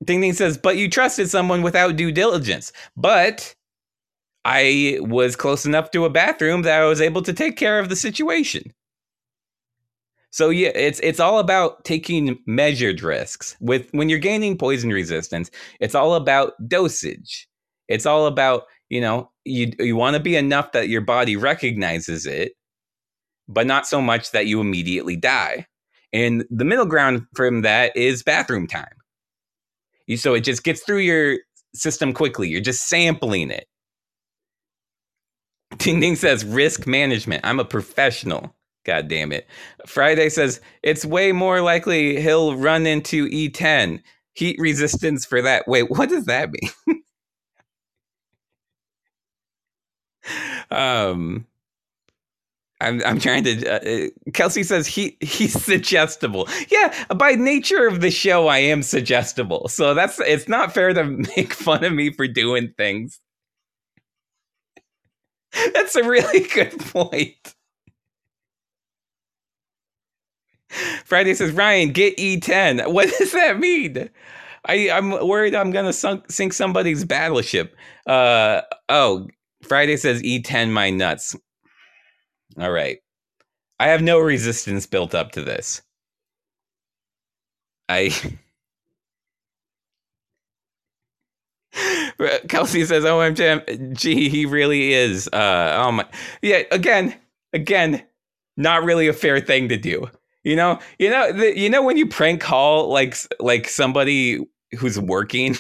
[0.05, 2.73] Ding Ding says, but you trusted someone without due diligence.
[2.97, 3.55] But
[4.45, 7.89] I was close enough to a bathroom that I was able to take care of
[7.89, 8.73] the situation.
[10.31, 13.57] So yeah, it's it's all about taking measured risks.
[13.61, 17.49] With when you're gaining poison resistance, it's all about dosage.
[17.89, 22.27] It's all about, you know, you you want to be enough that your body recognizes
[22.27, 22.53] it,
[23.49, 25.67] but not so much that you immediately die.
[26.13, 28.87] And the middle ground from that is bathroom time.
[30.17, 31.39] So it just gets through your
[31.75, 32.49] system quickly.
[32.49, 33.67] You're just sampling it.
[35.79, 37.45] Ding Ding says risk management.
[37.47, 38.55] I'm a professional.
[38.85, 39.49] God damn it.
[39.87, 44.03] Friday says it's way more likely he'll run into E10.
[44.35, 45.69] Heat resistance for that.
[45.69, 47.03] Wait, what does that mean?
[50.71, 51.47] um
[52.81, 53.69] I'm I'm trying to.
[53.69, 56.49] Uh, Kelsey says he he's suggestible.
[56.71, 59.69] Yeah, by nature of the show, I am suggestible.
[59.69, 61.05] So that's it's not fair to
[61.37, 63.21] make fun of me for doing things.
[65.75, 67.55] That's a really good point.
[71.05, 72.93] Friday says, Ryan, get E10.
[72.93, 74.11] What does that mean?
[74.67, 77.77] I, I'm worried I'm gonna sunk, sink somebody's battleship.
[78.07, 79.29] Uh oh,
[79.63, 81.37] Friday says E10 my nuts.
[82.59, 82.99] All right.
[83.79, 85.83] I have no resistance built up to this.
[87.89, 88.11] I
[92.49, 96.07] Kelsey says, "OMG, gee, he really is." Uh, oh my,
[96.43, 96.63] yeah.
[96.71, 97.15] Again,
[97.53, 98.03] again,
[98.57, 100.09] not really a fair thing to do.
[100.45, 104.41] You know, you know, the, you know when you prank call like like somebody
[104.79, 105.57] who's working,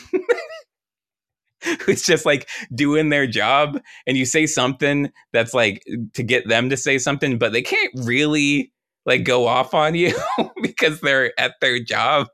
[1.86, 6.70] who's just like doing their job, and you say something that's like to get them
[6.70, 8.72] to say something, but they can't really
[9.06, 10.14] like go off on you
[10.62, 12.28] because they're at their job.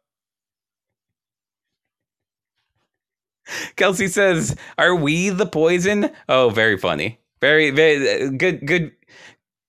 [3.77, 7.21] Kelsey says, "Are we the poison?" Oh, very funny.
[7.41, 8.93] Very, very uh, good, good,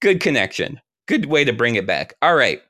[0.02, 0.82] good connection.
[1.08, 2.14] Good way to bring it back.
[2.22, 2.62] All right.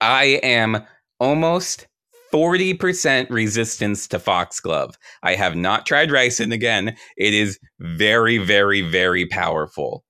[0.00, 0.84] I am
[1.18, 1.86] almost
[2.32, 4.96] 40% resistance to foxglove.
[5.22, 6.96] I have not tried ricin again.
[7.16, 10.04] It is very, very, very powerful.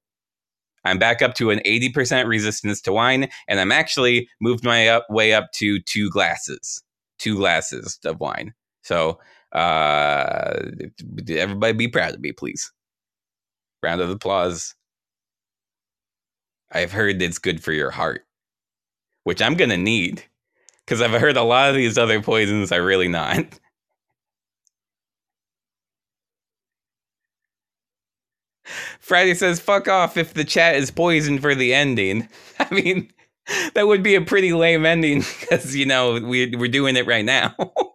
[0.85, 5.07] I'm back up to an 80% resistance to wine, and I'm actually moved my up,
[5.09, 6.83] way up to two glasses,
[7.19, 8.53] two glasses of wine.
[8.83, 9.19] So,
[9.53, 10.61] uh,
[11.29, 12.73] everybody be proud of me, please.
[13.83, 14.75] Round of applause.
[16.73, 18.25] I've heard it's good for your heart
[19.25, 20.23] which I'm gonna need
[20.85, 23.39] because I've heard a lot of these other poisons are really not.
[29.01, 32.29] Friday says, fuck off if the chat is poisoned for the ending.
[32.59, 33.13] I mean,
[33.75, 37.25] that would be a pretty lame ending because, you know, we, we're doing it right
[37.25, 37.55] now.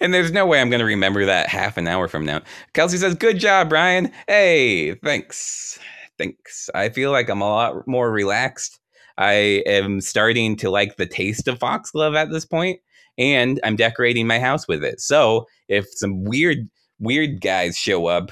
[0.00, 2.40] and there's no way I'm going to remember that half an hour from now.
[2.72, 4.12] Kelsey says, good job, Brian.
[4.26, 5.78] Hey, thanks.
[6.18, 6.70] thanks.
[6.74, 8.80] I feel like I'm a lot more relaxed.
[9.16, 12.80] I am starting to like the taste of foxglove at this point,
[13.18, 15.00] and I'm decorating my house with it.
[15.00, 16.68] So if some weird,
[17.00, 18.30] weird guys show up,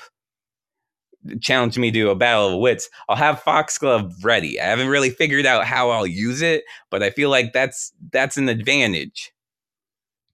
[1.41, 4.61] challenge me to a battle of wits, I'll have foxglove ready.
[4.61, 8.37] I haven't really figured out how I'll use it, but I feel like that's that's
[8.37, 9.33] an advantage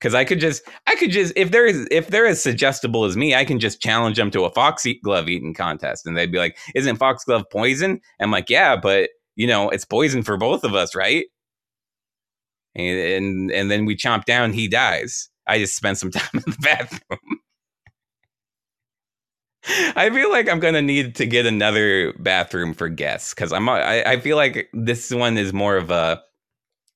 [0.02, 3.36] because I could just I could just if they're if they're as suggestible as me,
[3.36, 6.96] I can just challenge them to a foxglove eating contest, and they'd be like, "Isn't
[6.96, 11.26] foxglove poison?" I'm like, "Yeah, but you know, it's poison for both of us, right?"
[12.74, 15.28] And and, and then we chomp down, he dies.
[15.46, 17.38] I just spent some time in the bathroom.
[19.94, 24.02] I feel like I'm gonna need to get another bathroom for guests because I'm I,
[24.02, 26.20] I feel like this one is more of a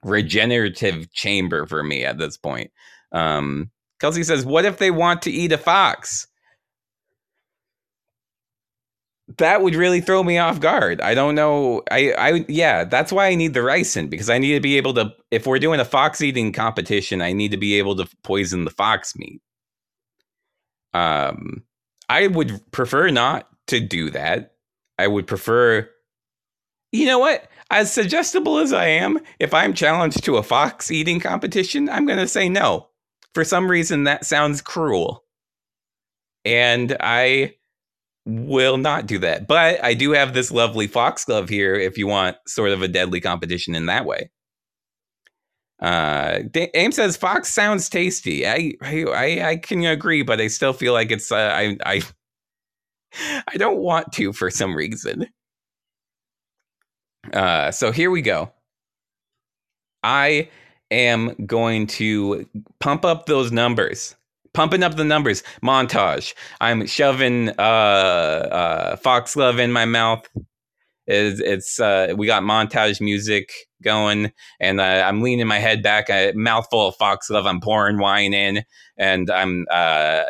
[0.02, 2.72] regenerative chamber for me at this point.
[3.16, 6.28] Um, Kelsey says, "What if they want to eat a fox?"
[9.38, 11.00] That would really throw me off guard.
[11.00, 11.82] I don't know.
[11.90, 14.94] I, I, yeah, that's why I need the ricin because I need to be able
[14.94, 15.12] to.
[15.30, 18.70] If we're doing a fox eating competition, I need to be able to poison the
[18.70, 19.40] fox meat.
[20.92, 21.64] Um,
[22.08, 24.52] I would prefer not to do that.
[24.98, 25.88] I would prefer.
[26.92, 27.48] You know what?
[27.70, 32.18] As suggestible as I am, if I'm challenged to a fox eating competition, I'm going
[32.18, 32.88] to say no
[33.36, 35.22] for some reason that sounds cruel.
[36.46, 37.56] And I
[38.24, 39.46] will not do that.
[39.46, 43.20] But I do have this lovely foxglove here if you want sort of a deadly
[43.20, 44.30] competition in that way.
[45.80, 48.48] Uh, Aim says fox sounds tasty.
[48.48, 52.02] I, I I can agree, but I still feel like it's uh, I I
[53.52, 55.26] I don't want to for some reason.
[57.34, 58.50] Uh, so here we go.
[60.02, 60.48] I
[60.90, 62.46] am going to
[62.80, 64.14] pump up those numbers.
[64.54, 65.42] Pumping up the numbers.
[65.62, 66.34] Montage.
[66.60, 70.26] I'm shoving uh, uh, Foxglove in my mouth.
[71.06, 76.08] It's, it's uh, we got montage music going, and uh, I'm leaning my head back,
[76.10, 77.46] a mouthful of Foxglove.
[77.46, 78.64] I'm pouring wine in,
[78.96, 80.24] and I'm uh,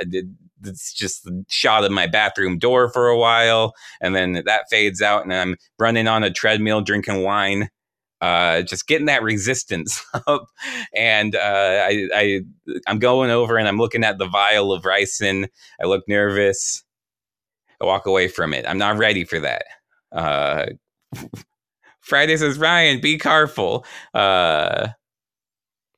[0.64, 5.22] it's just shot of my bathroom door for a while, and then that fades out,
[5.22, 7.70] and I'm running on a treadmill drinking wine
[8.20, 10.46] uh, just getting that resistance up.
[10.94, 12.40] And uh, I, I,
[12.86, 15.48] I'm going over and I'm looking at the vial of ricin.
[15.82, 16.82] I look nervous.
[17.80, 18.64] I walk away from it.
[18.68, 19.64] I'm not ready for that.
[20.12, 20.66] Uh,
[22.00, 23.84] Friday says, Ryan, be careful.
[24.14, 24.88] Uh,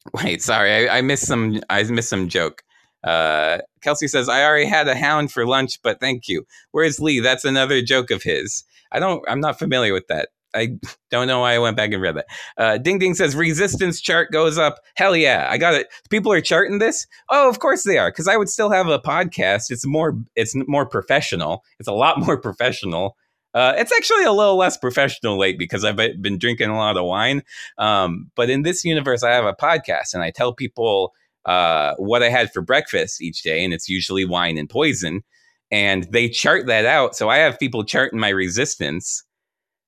[0.15, 1.61] wait, sorry, I, I missed some.
[1.71, 2.63] I missed some joke.
[3.05, 6.47] Uh, Kelsey says, I already had a hound for lunch, but thank you.
[6.73, 7.21] Where's Lee?
[7.21, 8.65] That's another joke of his.
[8.91, 9.23] I don't.
[9.29, 10.31] I'm not familiar with that.
[10.59, 10.79] I
[11.11, 12.27] don't know why I went back and read that.
[12.57, 14.79] Uh, Ding Ding says resistance chart goes up.
[14.97, 15.88] Hell yeah, I got it.
[16.11, 17.07] People are charting this.
[17.31, 19.71] Oh, of course they are, because I would still have a podcast.
[19.71, 21.64] It's more, it's more professional.
[21.79, 23.16] It's a lot more professional.
[23.55, 27.05] Uh, it's actually a little less professional late because I've been drinking a lot of
[27.07, 27.42] wine.
[27.79, 31.12] Um, but in this universe, I have a podcast and I tell people
[31.44, 35.23] uh, what I had for breakfast each day, and it's usually wine and poison.
[35.71, 37.16] And they chart that out.
[37.16, 39.25] So I have people charting my resistance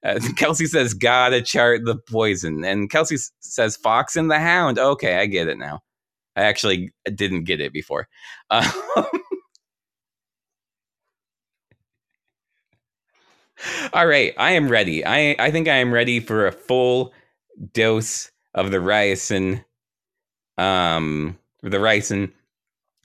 [0.04, 2.64] uh, Kelsey says, gotta chart the poison.
[2.64, 4.78] And Kelsey says, Fox and the Hound.
[4.78, 5.80] Okay, I get it now.
[6.36, 8.08] I actually didn't get it before.
[8.50, 8.70] Uh,
[13.92, 15.04] all right, I am ready.
[15.04, 17.12] I, I think I am ready for a full
[17.72, 19.64] dose of the ricin.
[20.56, 22.32] Um, the ricin.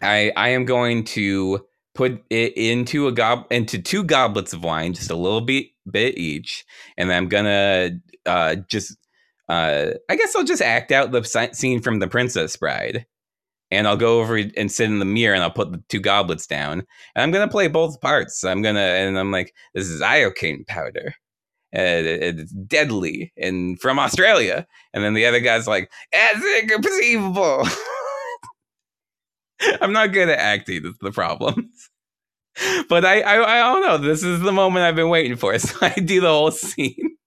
[0.02, 4.94] I I am going to put it into a gob into two goblets of wine,
[4.94, 6.66] just a little bit bit each,
[6.98, 7.92] and I'm gonna
[8.26, 8.98] uh, just
[9.50, 13.06] uh, I guess I'll just act out the scene from The Princess Bride,
[13.72, 16.48] and I'll go over and sit in the mirror and I'll put the two goblets
[16.48, 18.44] down, and I'm gonna play both parts.
[18.44, 21.16] I'm gonna and I'm like, this is iocane powder.
[21.74, 27.68] And it's deadly and from Australia, and then the other guy's like, as inconceivable.
[29.82, 30.84] I'm not good at acting.
[30.84, 31.70] That's the problem.
[32.90, 33.98] but I, I, I don't know.
[33.98, 35.58] This is the moment I've been waiting for.
[35.60, 36.96] So I do the whole scene.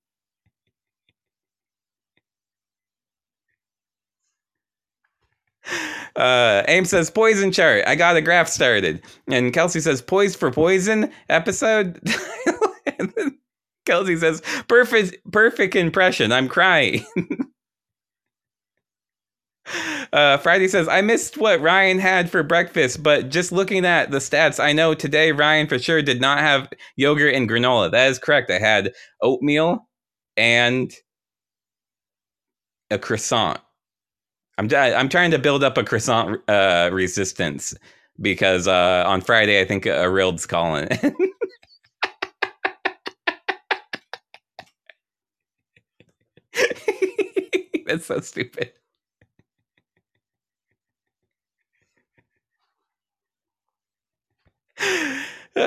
[6.17, 7.85] Uh, Aim says poison chart.
[7.87, 12.01] I got a graph started, and Kelsey says poise for poison episode.
[13.87, 16.33] Kelsey says perfect, perfect impression.
[16.33, 17.05] I'm crying.
[20.13, 24.19] Uh, Friday says, I missed what Ryan had for breakfast, but just looking at the
[24.19, 27.91] stats, I know today Ryan for sure did not have yogurt and granola.
[27.91, 28.51] That is correct.
[28.51, 28.93] I had
[29.23, 29.87] oatmeal
[30.37, 30.93] and
[32.91, 33.61] a croissant.
[34.59, 37.75] I'm I'm trying to build up a croissant uh, resistance
[38.21, 40.89] because uh, on Friday I think Arild's calling.
[47.87, 48.73] That's so stupid.
[55.57, 55.61] Uh,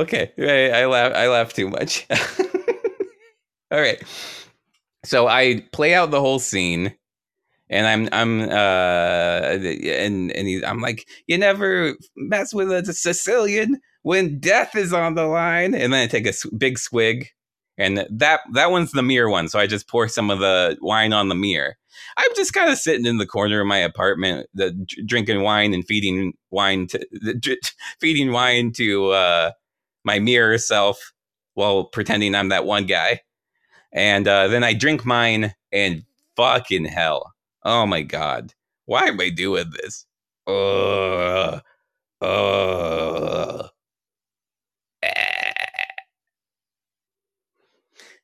[0.00, 1.12] okay, I, I laugh.
[1.14, 2.06] I laugh too much.
[3.70, 4.02] All right.
[5.04, 6.94] So I play out the whole scene,
[7.68, 13.80] and I'm I'm uh and and he, I'm like, you never mess with a Sicilian
[14.02, 17.28] when death is on the line, and then I take a big swig,
[17.78, 19.48] and that that one's the mirror one.
[19.48, 21.76] So I just pour some of the wine on the mirror.
[22.16, 24.72] I'm just kind of sitting in the corner of my apartment, the,
[25.06, 27.56] drinking wine and feeding wine to
[28.00, 29.50] feeding wine to uh,
[30.04, 31.12] my mirror self
[31.54, 33.20] while pretending I'm that one guy.
[33.92, 36.04] And uh, then I drink mine, and
[36.36, 37.32] fucking hell,
[37.64, 38.54] oh my god,
[38.86, 40.06] why am I doing this?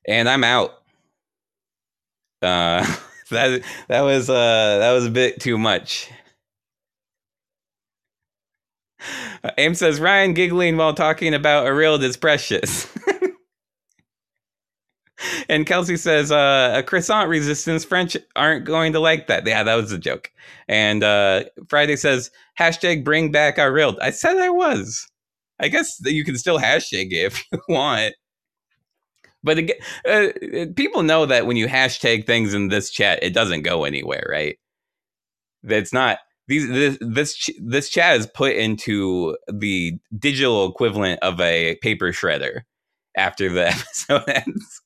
[0.07, 0.71] And I'm out.
[2.41, 2.85] Uh,
[3.31, 6.09] that that was uh that was a bit too much.
[9.57, 12.87] Aim says Ryan giggling while talking about Arild is precious.
[15.49, 19.45] and Kelsey says uh, a croissant resistance French aren't going to like that.
[19.45, 20.31] Yeah, that was a joke.
[20.67, 23.97] And uh, Friday says hashtag bring back Arild.
[24.01, 25.07] I said I was.
[25.59, 28.15] I guess you can still hashtag if you want.
[29.43, 33.61] But again, uh, people know that when you hashtag things in this chat, it doesn't
[33.61, 34.57] go anywhere, right?
[35.63, 41.75] That's not these this this this chat is put into the digital equivalent of a
[41.81, 42.61] paper shredder
[43.17, 43.67] after the
[44.09, 44.81] episode ends.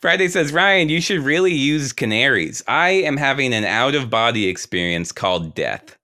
[0.00, 2.62] Friday says, Ryan, you should really use canaries.
[2.66, 5.98] I am having an out of body experience called death.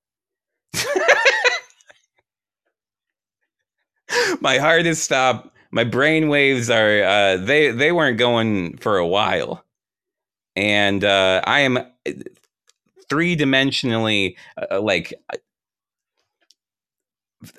[4.41, 5.51] my heart has stopped.
[5.73, 9.65] My brain waves are uh, they they weren't going for a while,
[10.57, 11.79] and uh, I am
[13.09, 14.37] three dimensionally
[14.71, 15.15] uh, like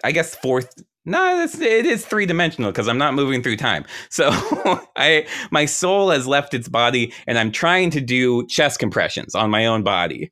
[0.04, 0.84] I guess fourth.
[1.06, 3.86] No, it's, it is three dimensional because I'm not moving through time.
[4.10, 4.30] So
[4.96, 9.50] I my soul has left its body, and I'm trying to do chest compressions on
[9.50, 10.32] my own body.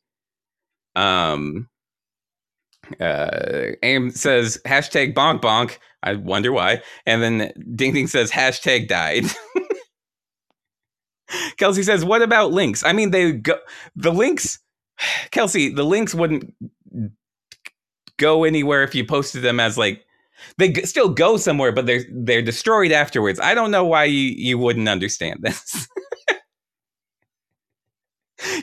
[0.96, 1.70] Um,
[3.00, 5.78] uh, Aim says hashtag bonk bonk.
[6.04, 6.82] I wonder why.
[7.06, 9.26] And then Ding Ding says hashtag died.
[11.58, 12.84] Kelsey says, "What about links?
[12.84, 13.56] I mean, they go
[13.96, 14.60] the links.
[15.32, 16.54] Kelsey, the links wouldn't
[18.18, 20.06] go anywhere if you posted them as like
[20.58, 23.40] they still go somewhere, but they're they're destroyed afterwards.
[23.40, 25.88] I don't know why you you wouldn't understand this."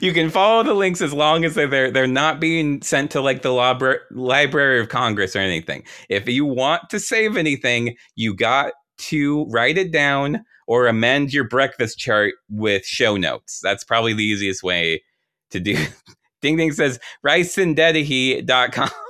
[0.00, 3.42] you can follow the links as long as they're they're not being sent to like
[3.42, 5.84] the Libra- Library of Congress or anything.
[6.08, 11.44] If you want to save anything, you got to write it down or amend your
[11.44, 13.60] breakfast chart with show notes.
[13.62, 15.02] That's probably the easiest way
[15.50, 15.76] to do.
[16.42, 18.90] Ding Ding says riceanddedahy.com.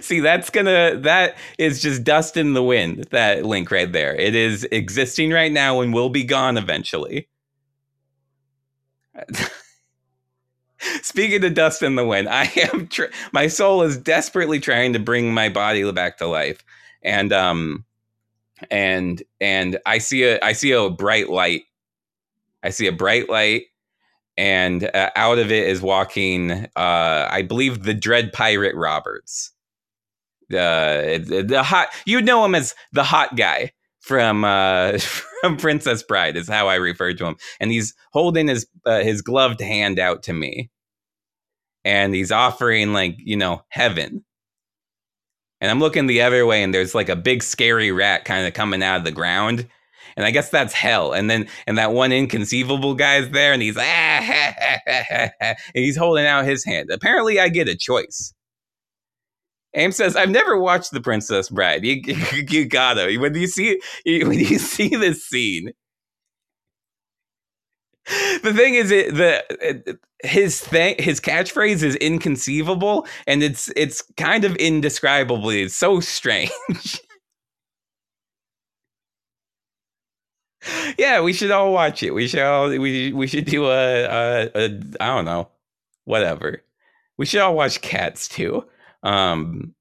[0.00, 4.14] See, that's gonna that is just dust in the wind, that link right there.
[4.14, 7.28] It is existing right now and will be gone eventually.
[11.02, 14.98] Speaking of dust in the wind, I am tr- my soul is desperately trying to
[14.98, 16.62] bring my body back to life,
[17.02, 17.85] and um,
[18.70, 21.62] and and I see a I see a bright light.
[22.62, 23.64] I see a bright light,
[24.36, 29.52] and uh, out of it is walking, uh, I believe, the Dread Pirate Roberts.
[30.50, 34.98] Uh, the hot, you know him as the hot guy from uh,
[35.42, 39.22] from Princess Bride is how I refer to him, and he's holding his uh, his
[39.22, 40.70] gloved hand out to me,
[41.84, 44.24] and he's offering like you know heaven.
[45.60, 48.54] And I'm looking the other way, and there's like a big scary rat kind of
[48.54, 49.66] coming out of the ground,
[50.16, 51.12] and I guess that's hell.
[51.12, 56.44] And then and that one inconceivable guy's there, and he's ah, and he's holding out
[56.44, 56.90] his hand.
[56.90, 58.34] Apparently, I get a choice.
[59.74, 61.84] Aim says, "I've never watched The Princess Bride.
[61.84, 62.02] You,
[62.48, 65.72] you gotta when you see when you see this scene."
[68.42, 74.44] The thing is, it, the his thing, his catchphrase is inconceivable, and it's it's kind
[74.44, 76.50] of indescribably it's so strange.
[80.98, 82.12] yeah, we should all watch it.
[82.12, 84.64] We should all we we should do a, a, a
[85.00, 85.48] I don't know,
[86.04, 86.62] whatever.
[87.16, 88.64] We should all watch Cats too.
[89.02, 89.74] Um,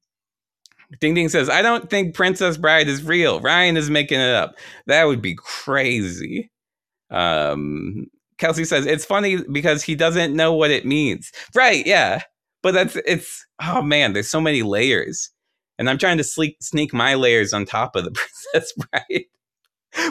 [1.00, 3.40] Ding Ding says, I don't think Princess Bride is real.
[3.42, 4.56] Ryan is making it up.
[4.86, 6.52] That would be crazy.
[7.10, 8.08] Um,
[8.38, 11.32] Kelsey says, it's funny because he doesn't know what it means.
[11.56, 12.22] Right, yeah.
[12.64, 15.30] But that's, it's, oh man, there's so many layers.
[15.78, 18.12] And I'm trying to sleek, sneak my layers on top of the
[18.54, 19.26] Princess Bride.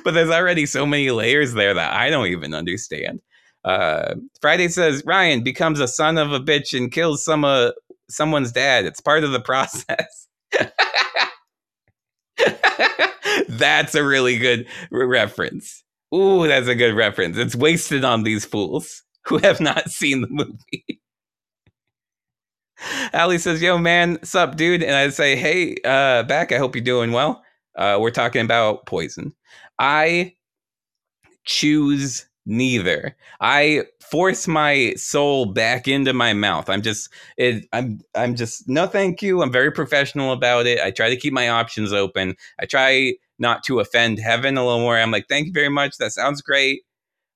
[0.05, 3.21] but there's already so many layers there that I don't even understand.
[3.65, 7.71] Uh, Friday says Ryan becomes a son of a bitch and kills some uh,
[8.11, 8.85] someone's dad.
[8.85, 10.29] It's part of the process.
[13.49, 15.84] that's a really good re- reference.
[16.15, 17.37] Ooh, that's a good reference.
[17.37, 21.01] It's wasted on these fools who have not seen the movie.
[23.15, 26.53] Ali says, "Yo, man, sup, dude?" And I say, "Hey, uh, back.
[26.53, 27.43] I hope you're doing well.
[27.77, 29.33] Uh, we're talking about poison.
[29.79, 30.35] I
[31.45, 33.17] choose neither.
[33.41, 36.69] I force my soul back into my mouth.
[36.69, 39.43] I'm just it, I'm I'm just no thank you.
[39.43, 40.81] I'm very professional about it.
[40.81, 42.37] I try to keep my options open.
[42.61, 44.97] I try not to offend heaven a little more.
[44.99, 45.97] I'm like, "Thank you very much.
[45.99, 46.83] That sounds great."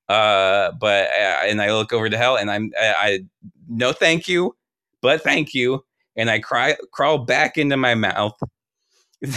[0.09, 3.21] Uh but uh, and I look over to hell and I'm I, I
[3.69, 4.57] no thank you,
[5.03, 5.85] but thank you.
[6.17, 8.39] And I cry crawl back into my mouth.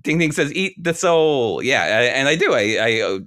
[0.00, 2.52] Ding Ding says, "Eat the soul." Yeah, and I do.
[2.52, 3.18] I, I, uh,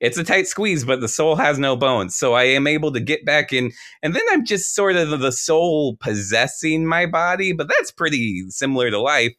[0.00, 3.00] it's a tight squeeze, but the soul has no bones, so I am able to
[3.00, 3.72] get back in.
[4.02, 8.90] And then I'm just sort of the soul possessing my body, but that's pretty similar
[8.90, 9.34] to life.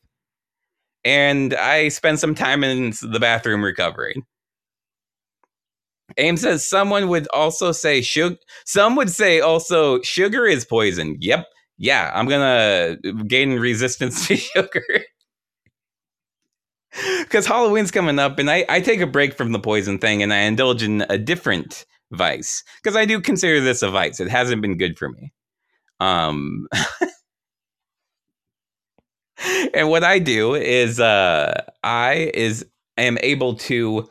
[1.05, 4.23] And I spend some time in the bathroom recovering.
[6.17, 8.35] Aim says someone would also say sugar.
[8.65, 11.17] Some would say also sugar is poison.
[11.19, 11.45] Yep.
[11.77, 12.97] Yeah, I'm gonna
[13.27, 14.83] gain resistance to sugar
[17.19, 20.33] because Halloween's coming up, and I, I take a break from the poison thing and
[20.33, 24.19] I indulge in a different vice because I do consider this a vice.
[24.19, 25.31] It hasn't been good for me.
[25.99, 26.67] Um,
[29.73, 32.65] and what I do is uh, I is
[32.97, 34.09] am able to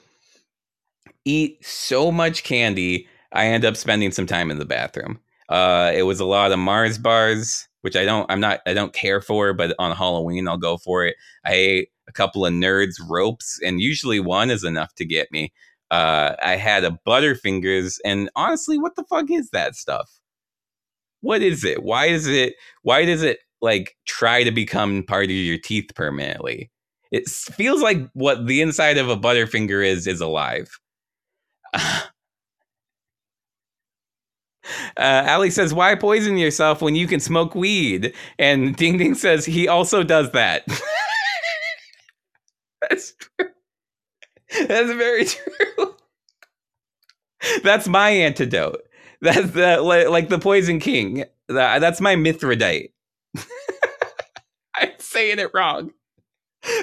[1.24, 3.06] eat so much candy.
[3.32, 5.18] I end up spending some time in the bathroom.
[5.48, 8.92] Uh, it was a lot of Mars bars, which I don't, I'm not, I don't
[8.92, 11.16] care for, but on Halloween I'll go for it.
[11.44, 15.52] I ate a couple of nerds ropes, and usually one is enough to get me.
[15.90, 20.10] Uh, I had a Butterfingers, and honestly, what the fuck is that stuff?
[21.20, 21.82] What is it?
[21.82, 22.54] Why is it?
[22.82, 26.70] Why does it like try to become part of your teeth permanently?
[27.10, 30.68] It feels like what the inside of a Butterfinger is is alive.
[34.98, 39.46] Uh, Ali says, "Why poison yourself when you can smoke weed?" And Ding Ding says
[39.46, 40.64] he also does that.
[42.82, 43.48] That's true.
[44.66, 45.94] That's very true.
[47.62, 48.82] That's my antidote.
[49.20, 51.24] That's the like the poison king.
[51.48, 52.90] that's my Mithridate.
[54.80, 55.92] I'm saying it wrong,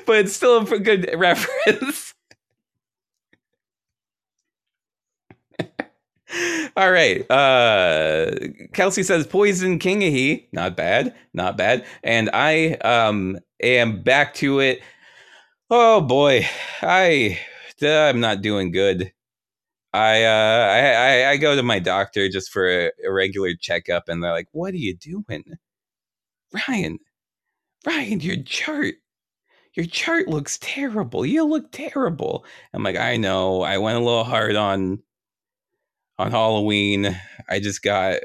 [0.06, 2.14] but it's still a good reference.
[6.78, 7.30] All right.
[7.30, 8.32] Uh
[8.74, 10.46] Kelsey says poison kingahe.
[10.52, 11.16] Not bad.
[11.34, 11.86] Not bad.
[12.04, 14.82] And I um am back to it
[15.70, 16.48] Oh boy,
[16.82, 17.40] I
[17.82, 19.12] I'm not doing good.
[19.94, 20.80] I uh I
[21.26, 24.50] I, I go to my doctor just for a, a regular checkup, and they're like,
[24.54, 25.44] "What are you doing,
[26.68, 27.00] Ryan?
[27.86, 28.96] Ryan, your chart."
[29.76, 31.26] Your chart looks terrible.
[31.26, 32.46] You look terrible.
[32.74, 33.62] I'm like, I know.
[33.62, 35.00] I went a little hard on
[36.18, 37.20] on Halloween.
[37.50, 38.22] I just got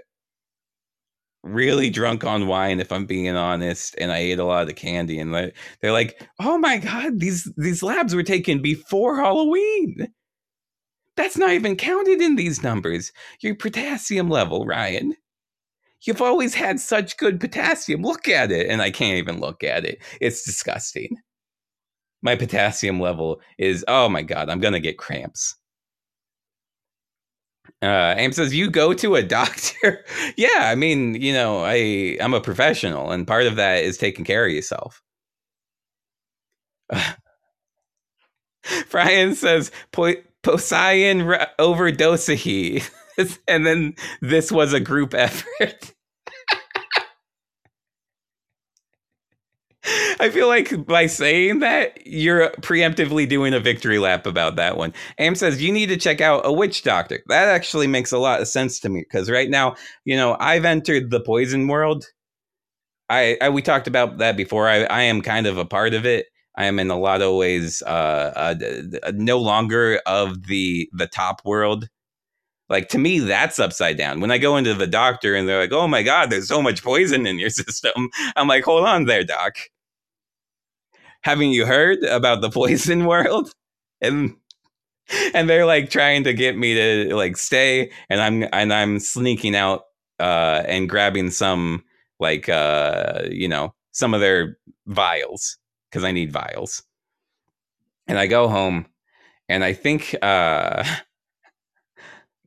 [1.43, 5.19] really drunk on wine if i'm being honest and i ate a lot of candy
[5.19, 10.13] and they're like oh my god these these labs were taken before halloween
[11.17, 15.15] that's not even counted in these numbers your potassium level ryan
[16.07, 18.03] you've always had such good potassium.
[18.03, 18.69] Look at it.
[18.69, 20.03] And i can't even look at it.
[20.21, 21.17] It's disgusting.
[22.23, 25.57] My potassium level is oh my god i'm gonna get cramps.
[27.83, 30.05] Uh, Aim says you go to a doctor.
[30.37, 34.25] yeah, I mean, you know, I I'm a professional, and part of that is taking
[34.25, 35.03] care of yourself.
[38.91, 42.83] Brian says po- Poseidon re- overdose he,
[43.49, 45.95] and then this was a group effort.
[50.21, 54.93] I feel like by saying that, you're preemptively doing a victory lap about that one.
[55.19, 57.21] Am says you need to check out a witch doctor.
[57.29, 60.67] That actually makes a lot of sense to me because right now, you know, I've
[60.67, 62.05] entered the poison world.
[63.09, 64.69] I, I we talked about that before.
[64.69, 66.27] I, I am kind of a part of it.
[66.57, 71.43] I am in a lot of ways uh, uh, no longer of the the top
[71.45, 71.89] world.
[72.71, 74.21] Like to me, that's upside down.
[74.21, 76.83] When I go into the doctor and they're like, "Oh my god, there's so much
[76.85, 79.57] poison in your system," I'm like, "Hold on there, doc."
[81.23, 83.53] haven't you heard about the poison world?
[84.01, 84.37] And
[85.35, 89.57] and they're like trying to get me to like stay and I'm and I'm sneaking
[89.57, 89.83] out
[90.21, 91.83] uh and grabbing some
[92.21, 94.57] like uh you know some of their
[94.87, 95.59] vials
[95.91, 96.83] because I need vials.
[98.07, 98.87] And I go home
[99.49, 100.85] and I think uh,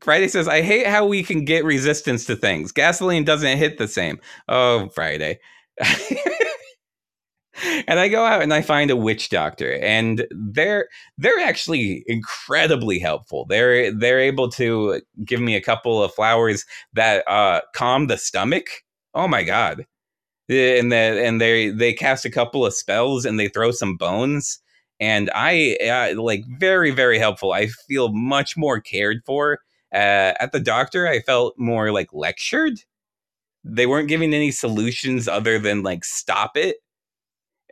[0.03, 2.71] Friday says, "I hate how we can get resistance to things.
[2.71, 5.39] Gasoline doesn't hit the same." Oh, Friday.
[7.87, 10.87] and I go out and I find a witch doctor, and they're
[11.17, 13.45] they're actually incredibly helpful.
[13.47, 18.65] They're they're able to give me a couple of flowers that uh, calm the stomach.
[19.13, 19.85] Oh my god!
[20.49, 24.59] And that and they they cast a couple of spells and they throw some bones,
[24.99, 25.77] and I
[26.15, 27.53] uh, like very very helpful.
[27.53, 29.59] I feel much more cared for.
[29.93, 32.79] Uh, at the doctor, I felt more like lectured.
[33.63, 36.77] They weren't giving any solutions other than like stop it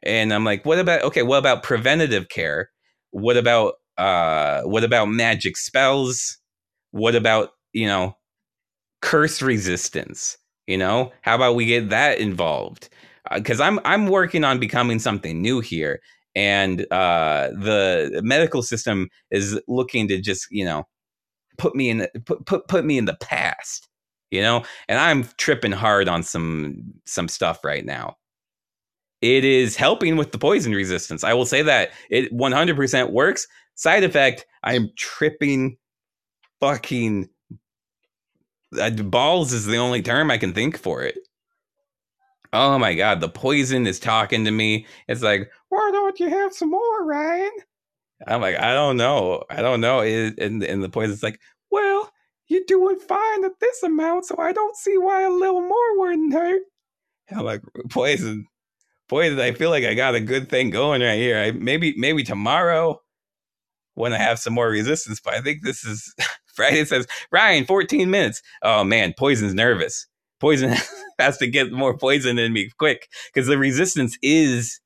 [0.04, 2.70] and I'm like, what about okay, what about preventative care?
[3.12, 6.38] What about uh what about magic spells?
[6.92, 8.18] What about, you know,
[9.02, 10.38] curse resistance?
[10.68, 12.90] You know, how about we get that involved?
[13.34, 16.02] Because uh, I'm I'm working on becoming something new here,
[16.36, 20.88] and uh, the medical system is looking to just you know
[21.58, 23.88] put me in put put put me in the past,
[24.30, 28.18] you know, and I'm tripping hard on some some stuff right now
[29.22, 31.24] it is helping with the poison resistance.
[31.24, 33.48] I will say that it 100% works.
[33.76, 35.78] Side effect, I'm tripping
[36.60, 37.30] fucking
[38.80, 41.18] uh, balls is the only term I can think for it.
[42.54, 44.86] Oh my god, the poison is talking to me.
[45.08, 47.52] It's like, why don't you have some more, Ryan?
[48.28, 49.44] I'm like, I don't know.
[49.50, 50.02] I don't know.
[50.02, 51.40] It, and, and the poison's like,
[51.72, 52.12] well,
[52.48, 56.34] you're doing fine at this amount, so I don't see why a little more wouldn't
[56.34, 56.62] hurt.
[57.32, 58.46] I'm like, poison,
[59.08, 59.40] poison.
[59.40, 61.38] I feel like I got a good thing going right here.
[61.38, 63.00] I, maybe maybe tomorrow
[63.94, 66.14] when I have some more resistance, but I think this is
[66.56, 68.42] Friday says Ryan, 14 minutes.
[68.64, 70.08] Oh man, Poison's nervous.
[70.42, 70.76] Poison
[71.20, 74.81] has to get more poison in me quick because the resistance is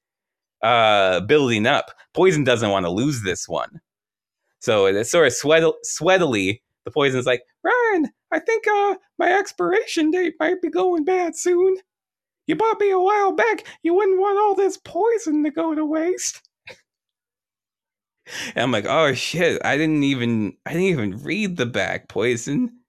[0.66, 1.91] uh, building up.
[2.13, 3.80] Poison doesn't want to lose this one.
[4.59, 10.11] So it's sort of sweat- sweatily, the poison's like, Ryan, I think uh, my expiration
[10.11, 11.78] date might be going bad soon.
[12.47, 13.66] You bought me a while back.
[13.84, 16.41] You wouldn't want all this poison to go to waste.
[18.55, 19.61] And I'm like, oh shit!
[19.63, 22.80] I didn't even I didn't even read the back poison.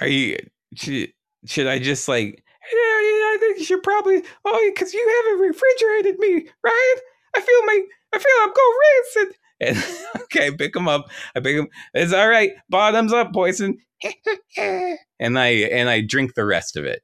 [0.00, 0.38] Are you
[0.74, 1.12] should
[1.44, 2.42] should I just like?
[3.40, 4.22] Think you should probably.
[4.44, 6.96] Oh, because you haven't refrigerated me, right?
[7.34, 7.82] I feel my
[8.14, 9.36] I feel I'm going rancid.
[9.60, 9.84] And
[10.24, 11.10] okay, pick him up.
[11.34, 11.68] I pick him.
[11.94, 12.52] It's all right.
[12.68, 13.78] Bottoms up, poison.
[14.56, 17.02] and I and I drink the rest of it.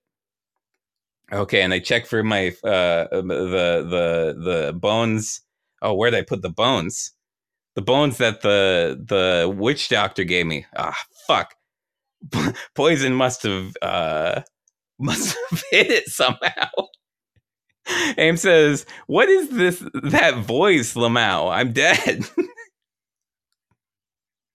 [1.32, 5.40] Okay, and I check for my uh the the the bones.
[5.82, 7.12] Oh, where did I put the bones?
[7.74, 10.66] The bones that the the witch doctor gave me.
[10.76, 11.54] Ah, fuck.
[12.74, 14.42] Poison must have uh
[14.98, 16.70] must have hit it somehow.
[18.18, 19.82] Aim says, "What is this?
[19.94, 21.52] That voice, Lamau?
[21.52, 22.24] I'm dead."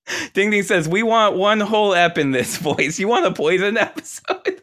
[0.33, 2.99] Ding Ding says, "We want one whole ep in this voice.
[2.99, 4.61] You want a poison episode?"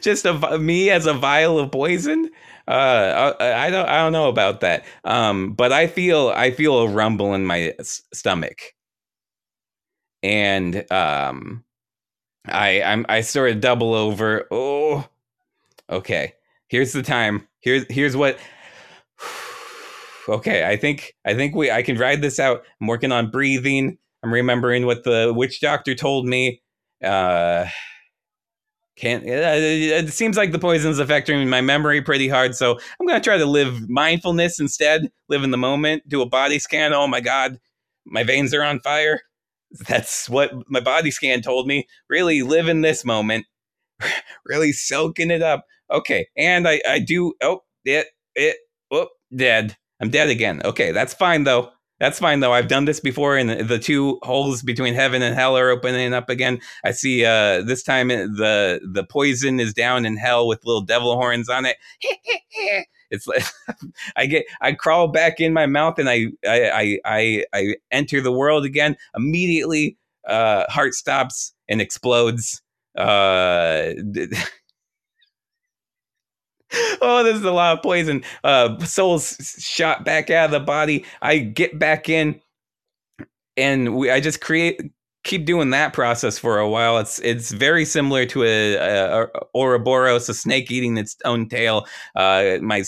[0.00, 2.30] just a me as a vial of poison.
[2.68, 4.84] Uh, I, I, don't I don't know about that.
[5.04, 8.74] Um, but I feel I feel a rumble in my s- stomach,
[10.22, 11.64] and um,
[12.46, 14.46] I I'm I sort of double over.
[14.50, 15.08] Oh,
[15.90, 16.34] okay.
[16.68, 17.46] Here's the time.
[17.60, 18.38] Here's here's what.
[20.28, 22.64] okay, I think I think we I can ride this out.
[22.80, 23.98] I'm working on breathing.
[24.22, 26.62] I'm remembering what the witch doctor told me.
[27.02, 27.66] Uh,
[28.96, 33.38] can't it seems like the poison's affecting my memory pretty hard so i'm to try
[33.38, 37.58] to live mindfulness instead live in the moment do a body scan oh my god
[38.04, 39.20] my veins are on fire
[39.86, 43.46] that's what my body scan told me really live in this moment
[44.46, 48.56] really soaking it up okay and i i do oh it it
[48.90, 51.70] oh dead i'm dead again okay that's fine though
[52.02, 52.52] that's fine though.
[52.52, 56.28] I've done this before, and the two holes between heaven and hell are opening up
[56.28, 56.60] again.
[56.84, 57.24] I see.
[57.24, 61.64] Uh, this time the the poison is down in hell with little devil horns on
[61.64, 61.76] it.
[63.12, 63.44] it's like
[64.16, 68.32] I get I crawl back in my mouth and I I I I, enter the
[68.32, 68.96] world again.
[69.14, 69.96] Immediately,
[70.26, 72.60] uh, heart stops and explodes.
[72.96, 73.92] Uh,
[77.00, 78.24] oh, this is a lot of poison.
[78.42, 81.04] Uh, soul's shot back out of the body.
[81.20, 82.40] I get back in,
[83.56, 84.10] and we.
[84.10, 84.80] I just create,
[85.24, 86.98] keep doing that process for a while.
[86.98, 91.86] It's it's very similar to a, a, a Ouroboros, a snake eating its own tail.
[92.14, 92.84] Uh, my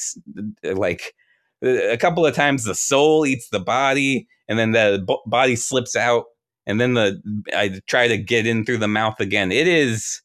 [0.63, 1.15] like
[1.63, 6.27] a couple of times the soul eats the body, and then the body slips out,
[6.67, 7.21] and then the
[7.55, 9.53] I try to get in through the mouth again.
[9.53, 10.21] It is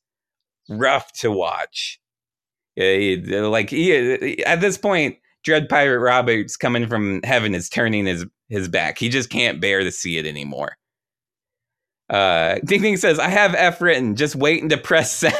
[0.69, 1.99] rough to watch
[2.77, 7.69] eh, eh, like he, eh, at this point, Dread Pirate Roberts coming from heaven is
[7.69, 8.97] turning his his back.
[8.97, 10.77] He just can't bear to see it anymore.
[12.09, 15.35] Uh, Ding Ding says, I have F written, just waiting to press send.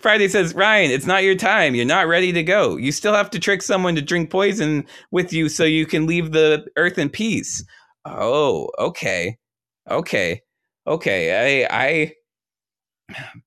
[0.00, 1.74] Friday says, Ryan, it's not your time.
[1.74, 2.76] You're not ready to go.
[2.76, 6.32] You still have to trick someone to drink poison with you so you can leave
[6.32, 7.64] the earth in peace.
[8.04, 9.38] Oh, okay.
[9.90, 10.42] Okay.
[10.86, 11.66] Okay.
[11.66, 12.12] I I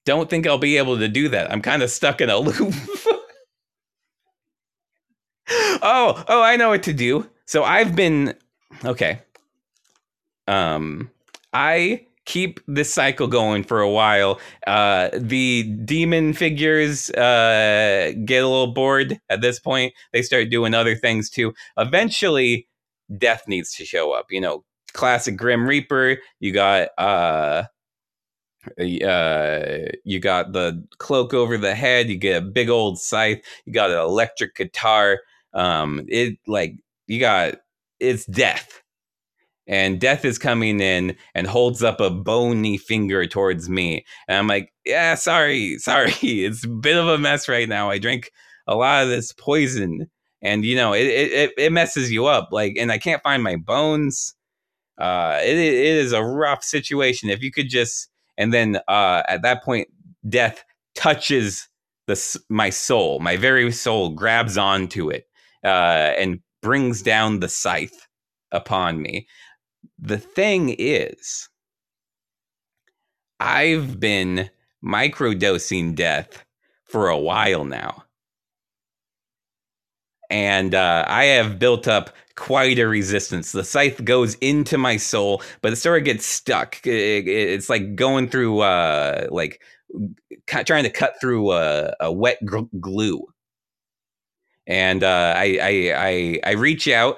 [0.05, 1.51] don't think I'll be able to do that.
[1.51, 2.57] I'm kind of stuck in a loop.
[5.81, 7.29] oh, oh, I know what to do.
[7.45, 8.35] So I've been
[8.85, 9.21] okay.
[10.47, 11.09] Um
[11.53, 14.39] I keep this cycle going for a while.
[14.65, 19.93] Uh, the demon figures uh, get a little bored at this point.
[20.13, 21.53] They start doing other things too.
[21.77, 22.67] Eventually,
[23.17, 24.27] death needs to show up.
[24.31, 24.63] You know,
[24.93, 26.17] classic Grim Reaper.
[26.39, 27.63] You got uh,
[28.79, 32.09] uh, you got the cloak over the head.
[32.09, 33.43] You get a big old scythe.
[33.65, 35.19] You got an electric guitar.
[35.53, 36.75] Um, it like
[37.07, 37.55] you got
[37.99, 38.82] it's death
[39.67, 44.05] and death is coming in and holds up a bony finger towards me.
[44.27, 47.89] And i'm like yeah sorry sorry it's a bit of a mess right now.
[47.89, 48.31] I drink
[48.67, 50.09] a lot of this poison.
[50.41, 53.55] And you know it it, it messes you up like and i can't find my
[53.55, 54.35] bones.
[54.99, 57.29] Uh it, it is a rough situation.
[57.29, 59.87] If you could just and then uh at that point
[60.27, 60.63] death
[60.95, 61.67] touches
[62.07, 65.25] the my soul my very soul grabs onto it
[65.63, 68.07] uh and brings down the scythe
[68.51, 69.27] upon me
[70.03, 71.47] the thing is,
[73.39, 74.49] I've been
[74.83, 76.43] microdosing death
[76.83, 78.03] for a while now.
[80.29, 83.53] And uh, I have built up quite a resistance.
[83.53, 86.85] The scythe goes into my soul, but it sort of gets stuck.
[86.85, 89.61] It, it, it's like going through, uh, like
[90.47, 92.39] trying to cut through a, a wet
[92.79, 93.25] glue.
[94.67, 97.17] And uh, I, I, I, I reach out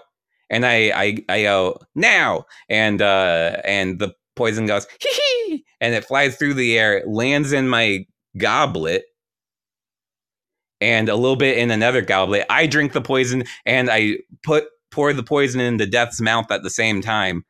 [0.49, 5.93] and I I I go now, and uh, and the poison goes hee hee, and
[5.93, 8.05] it flies through the air, lands in my
[8.37, 9.05] goblet,
[10.81, 12.45] and a little bit in another goblet.
[12.49, 16.69] I drink the poison, and I put pour the poison into Death's mouth at the
[16.69, 17.43] same time.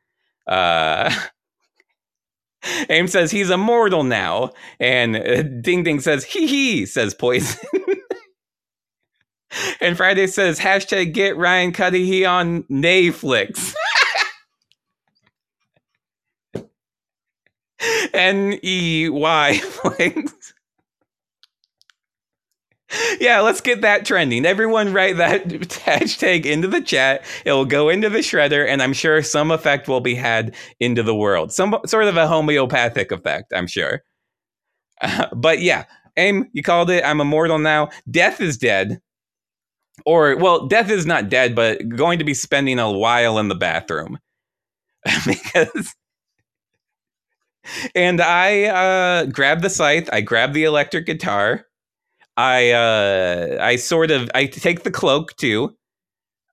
[0.46, 1.14] Uh,
[2.88, 7.60] Aim says he's immortal now, and uh, Ding Ding says hee hee says poison.
[9.80, 13.74] and Friday says hashtag get Ryan Cuddy, he on Netflix.
[18.12, 19.60] N E Y.
[23.20, 24.46] Yeah, let's get that trending.
[24.46, 27.24] Everyone write that hashtag into the chat.
[27.44, 31.02] It will go into the shredder, and I'm sure some effect will be had into
[31.02, 31.52] the world.
[31.52, 34.02] Some sort of a homeopathic effect, I'm sure.
[35.00, 35.84] Uh, but yeah,
[36.16, 37.04] aim, you called it.
[37.04, 37.90] I'm immortal now.
[38.10, 39.00] Death is dead
[40.04, 43.54] or well, death is not dead, but going to be spending a while in the
[43.54, 44.18] bathroom
[45.26, 45.94] because.
[47.96, 50.08] And I uh, grab the scythe.
[50.12, 51.66] I grab the electric guitar.
[52.36, 55.76] I uh, I sort of I take the cloak too,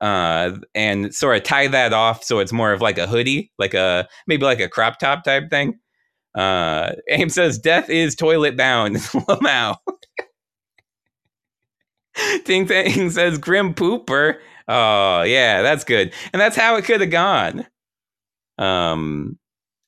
[0.02, 3.74] uh, and sort of tie that off so it's more of like a hoodie, like
[3.74, 5.80] a maybe like a crop top type thing.
[6.36, 8.96] Uh, Aim says death is toilet bound.
[9.30, 9.76] Lamau.
[12.46, 14.38] Ting Tang says Grim Pooper.
[14.68, 16.14] Oh, yeah, that's good.
[16.32, 17.68] And that's how it could have gone.
[18.58, 19.38] Um,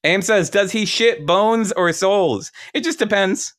[0.04, 2.52] Aim says, does he shit bones or souls?
[2.74, 3.54] It just depends.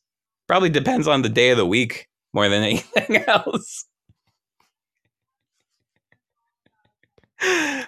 [0.47, 3.85] Probably depends on the day of the week more than anything else.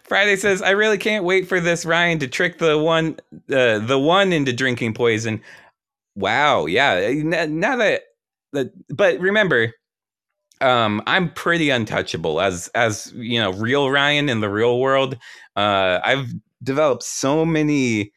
[0.04, 3.18] Friday says, "I really can't wait for this Ryan to trick the one,
[3.52, 5.42] uh, the one into drinking poison."
[6.16, 7.12] Wow, yeah.
[7.24, 8.04] Now that,
[8.54, 9.74] that, but remember,
[10.62, 15.18] um, I'm pretty untouchable as as you know, real Ryan in the real world.
[15.56, 16.28] Uh, I've
[16.64, 18.12] developed so many.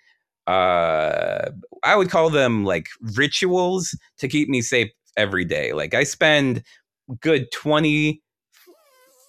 [0.46, 1.50] Uh,
[1.84, 5.72] I would call them like rituals to keep me safe every day.
[5.72, 6.62] Like I spend
[7.20, 8.22] good twenty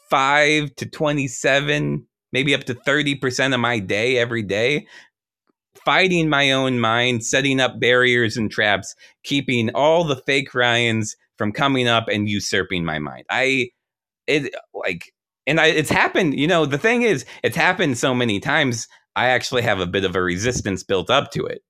[0.09, 4.87] five to twenty seven, maybe up to thirty percent of my day every day
[5.85, 11.51] fighting my own mind, setting up barriers and traps, keeping all the fake Ryans from
[11.51, 13.25] coming up and usurping my mind.
[13.29, 13.69] I
[14.27, 15.13] it like
[15.47, 19.27] and I it's happened, you know, the thing is it's happened so many times I
[19.29, 21.61] actually have a bit of a resistance built up to it.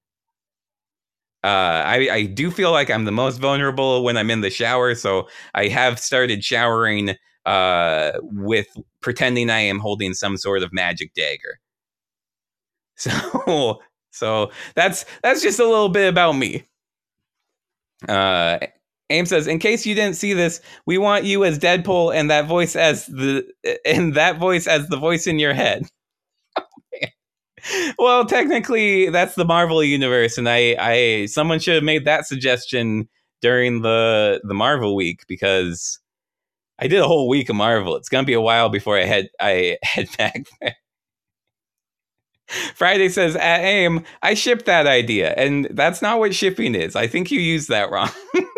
[1.44, 4.96] Uh, I, I do feel like I'm the most vulnerable when I'm in the shower,
[4.96, 8.68] so I have started showering uh, with
[9.02, 11.60] pretending I am holding some sort of magic dagger.
[12.98, 16.68] So so that's that's just a little bit about me.
[18.08, 18.60] Uh,
[19.10, 22.48] Aim says, in case you didn't see this, we want you as Deadpool and that
[22.48, 23.46] voice as the
[23.86, 25.84] and that voice as the voice in your head.
[28.00, 33.10] well, technically, that's the Marvel universe, and I, I, someone should have made that suggestion
[33.42, 36.00] during the the Marvel week because
[36.80, 37.96] I did a whole week of Marvel.
[37.96, 40.76] It's gonna be a while before I head I head back there.
[42.76, 46.96] Friday says at AIM, I shipped that idea, and that's not what shipping is.
[46.96, 48.10] I think you used that wrong.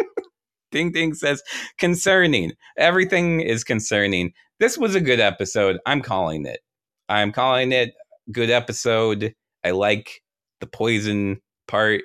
[0.75, 1.41] Ding Ding says
[1.77, 2.51] concerning.
[2.77, 4.33] Everything is concerning.
[4.59, 5.77] This was a good episode.
[5.85, 6.59] I'm calling it.
[7.07, 7.93] I'm calling it
[8.31, 9.33] good episode.
[9.63, 10.21] I like
[10.59, 12.01] the poison part.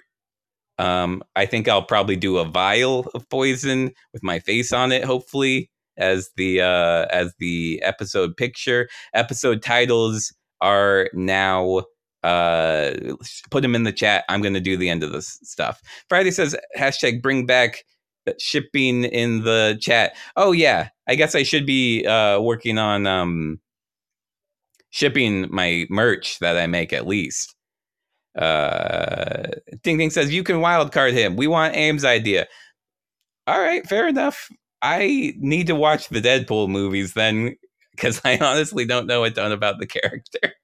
[0.78, 5.04] Um, I think I'll probably do a vial of poison with my face on it,
[5.04, 5.68] hopefully,
[5.98, 8.88] as the uh, as the episode picture.
[9.14, 11.82] Episode titles are now
[12.22, 12.90] uh
[13.50, 16.54] put them in the chat i'm gonna do the end of this stuff friday says
[16.76, 17.82] hashtag bring back
[18.38, 23.58] shipping in the chat oh yeah i guess i should be uh working on um
[24.90, 27.54] shipping my merch that I make at least.
[28.36, 29.48] Uh,
[29.82, 31.36] Ding Ding says you can wildcard him.
[31.36, 32.46] We want Aim's idea.
[33.46, 34.48] All right, fair enough.
[34.82, 37.56] I need to watch the Deadpool movies then,
[37.92, 40.54] because I honestly don't know a ton about the character.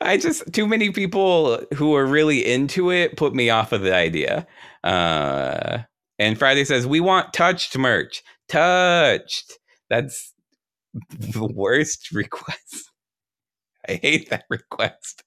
[0.00, 3.94] I just too many people who are really into it put me off of the
[3.94, 4.46] idea.
[4.82, 5.78] Uh,
[6.18, 8.22] and Friday says we want touched merch.
[8.48, 9.58] Touched.
[9.90, 10.32] That's
[11.10, 12.90] the worst request.
[13.88, 15.22] I hate that request.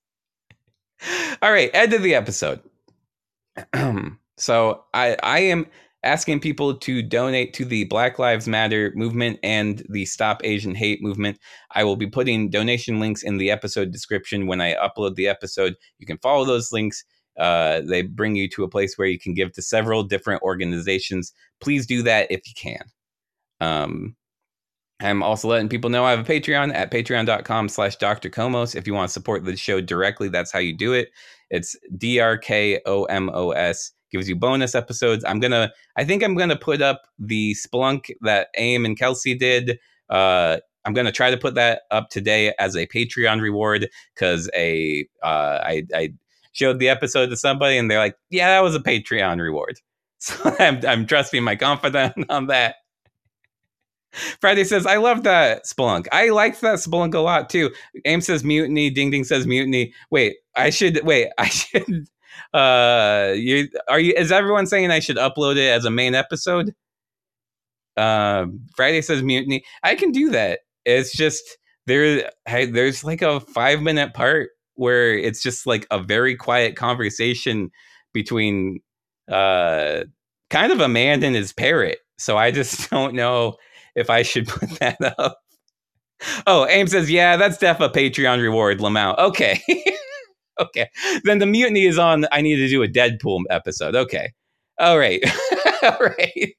[1.41, 2.61] All right, end of the episode.
[4.38, 5.67] so I I am
[6.06, 11.01] asking people to donate to the Black Lives Matter movement and the Stop Asian Hate
[11.01, 11.39] movement.
[11.72, 15.76] I will be putting donation links in the episode description when I upload the episode.
[15.99, 17.03] You can follow those links.
[17.38, 21.34] Uh, they bring you to a place where you can give to several different organizations.
[21.60, 22.84] Please do that if you can.
[23.60, 24.16] Um,
[25.01, 28.30] I'm also letting people know I have a Patreon at patreon.com slash Dr.
[28.30, 31.10] If you want to support the show directly, that's how you do it.
[31.49, 33.91] It's D-R-K-O-M-O-S.
[34.12, 35.24] Gives you bonus episodes.
[35.26, 39.80] I'm gonna I think I'm gonna put up the Splunk that Aim and Kelsey did.
[40.10, 45.08] Uh I'm gonna try to put that up today as a Patreon reward because a
[45.24, 46.14] uh I I
[46.53, 49.80] showed the episode to somebody and they're like, yeah, that was a Patreon reward.
[50.18, 52.76] So I'm I'm trusting my confidence on that.
[54.39, 56.08] Friday says, I love that Splunk.
[56.12, 57.72] I liked that Splunk a lot too.
[58.06, 58.89] Aim says mutiny.
[58.89, 59.93] Ding Ding says mutiny.
[60.10, 61.30] Wait, I should wait.
[61.38, 62.08] I should.
[62.54, 64.14] Uh, you are you?
[64.16, 66.74] Is everyone saying I should upload it as a main episode?
[67.98, 69.64] Uh, Friday says mutiny.
[69.84, 70.60] I can do that.
[70.86, 71.44] It's just
[71.86, 72.30] there.
[72.46, 77.72] There's like a five minute part where it's just like a very quiet conversation
[78.14, 78.80] between
[79.32, 80.04] uh
[80.50, 82.00] kind of a man and his parrot.
[82.18, 83.56] So I just don't know
[83.96, 85.40] if I should put that up.
[86.48, 89.18] Oh, Aim says, yeah, that's def a Patreon reward, Lamau.
[89.18, 89.62] Okay.
[90.60, 90.89] okay.
[91.24, 92.26] Then the mutiny is on.
[92.32, 93.95] I need to do a Deadpool episode.
[93.95, 94.34] Okay.
[94.80, 95.24] All right.
[95.84, 96.56] All right.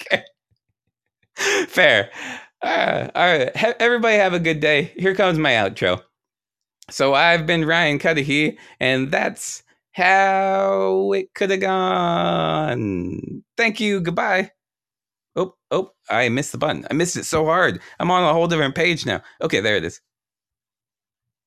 [0.00, 0.22] Okay.
[1.66, 2.10] Fair.
[2.62, 3.50] Uh, all right.
[3.80, 4.92] Everybody have a good day.
[4.96, 6.02] Here comes my outro.
[6.90, 9.62] So I've been Ryan Cuddihy, and that's
[9.92, 13.44] how it could have gone.
[13.56, 14.00] Thank you.
[14.00, 14.50] Goodbye.
[15.36, 16.86] Oh, oh, I missed the button.
[16.90, 17.80] I missed it so hard.
[18.00, 19.22] I'm on a whole different page now.
[19.42, 20.00] Okay, there it is.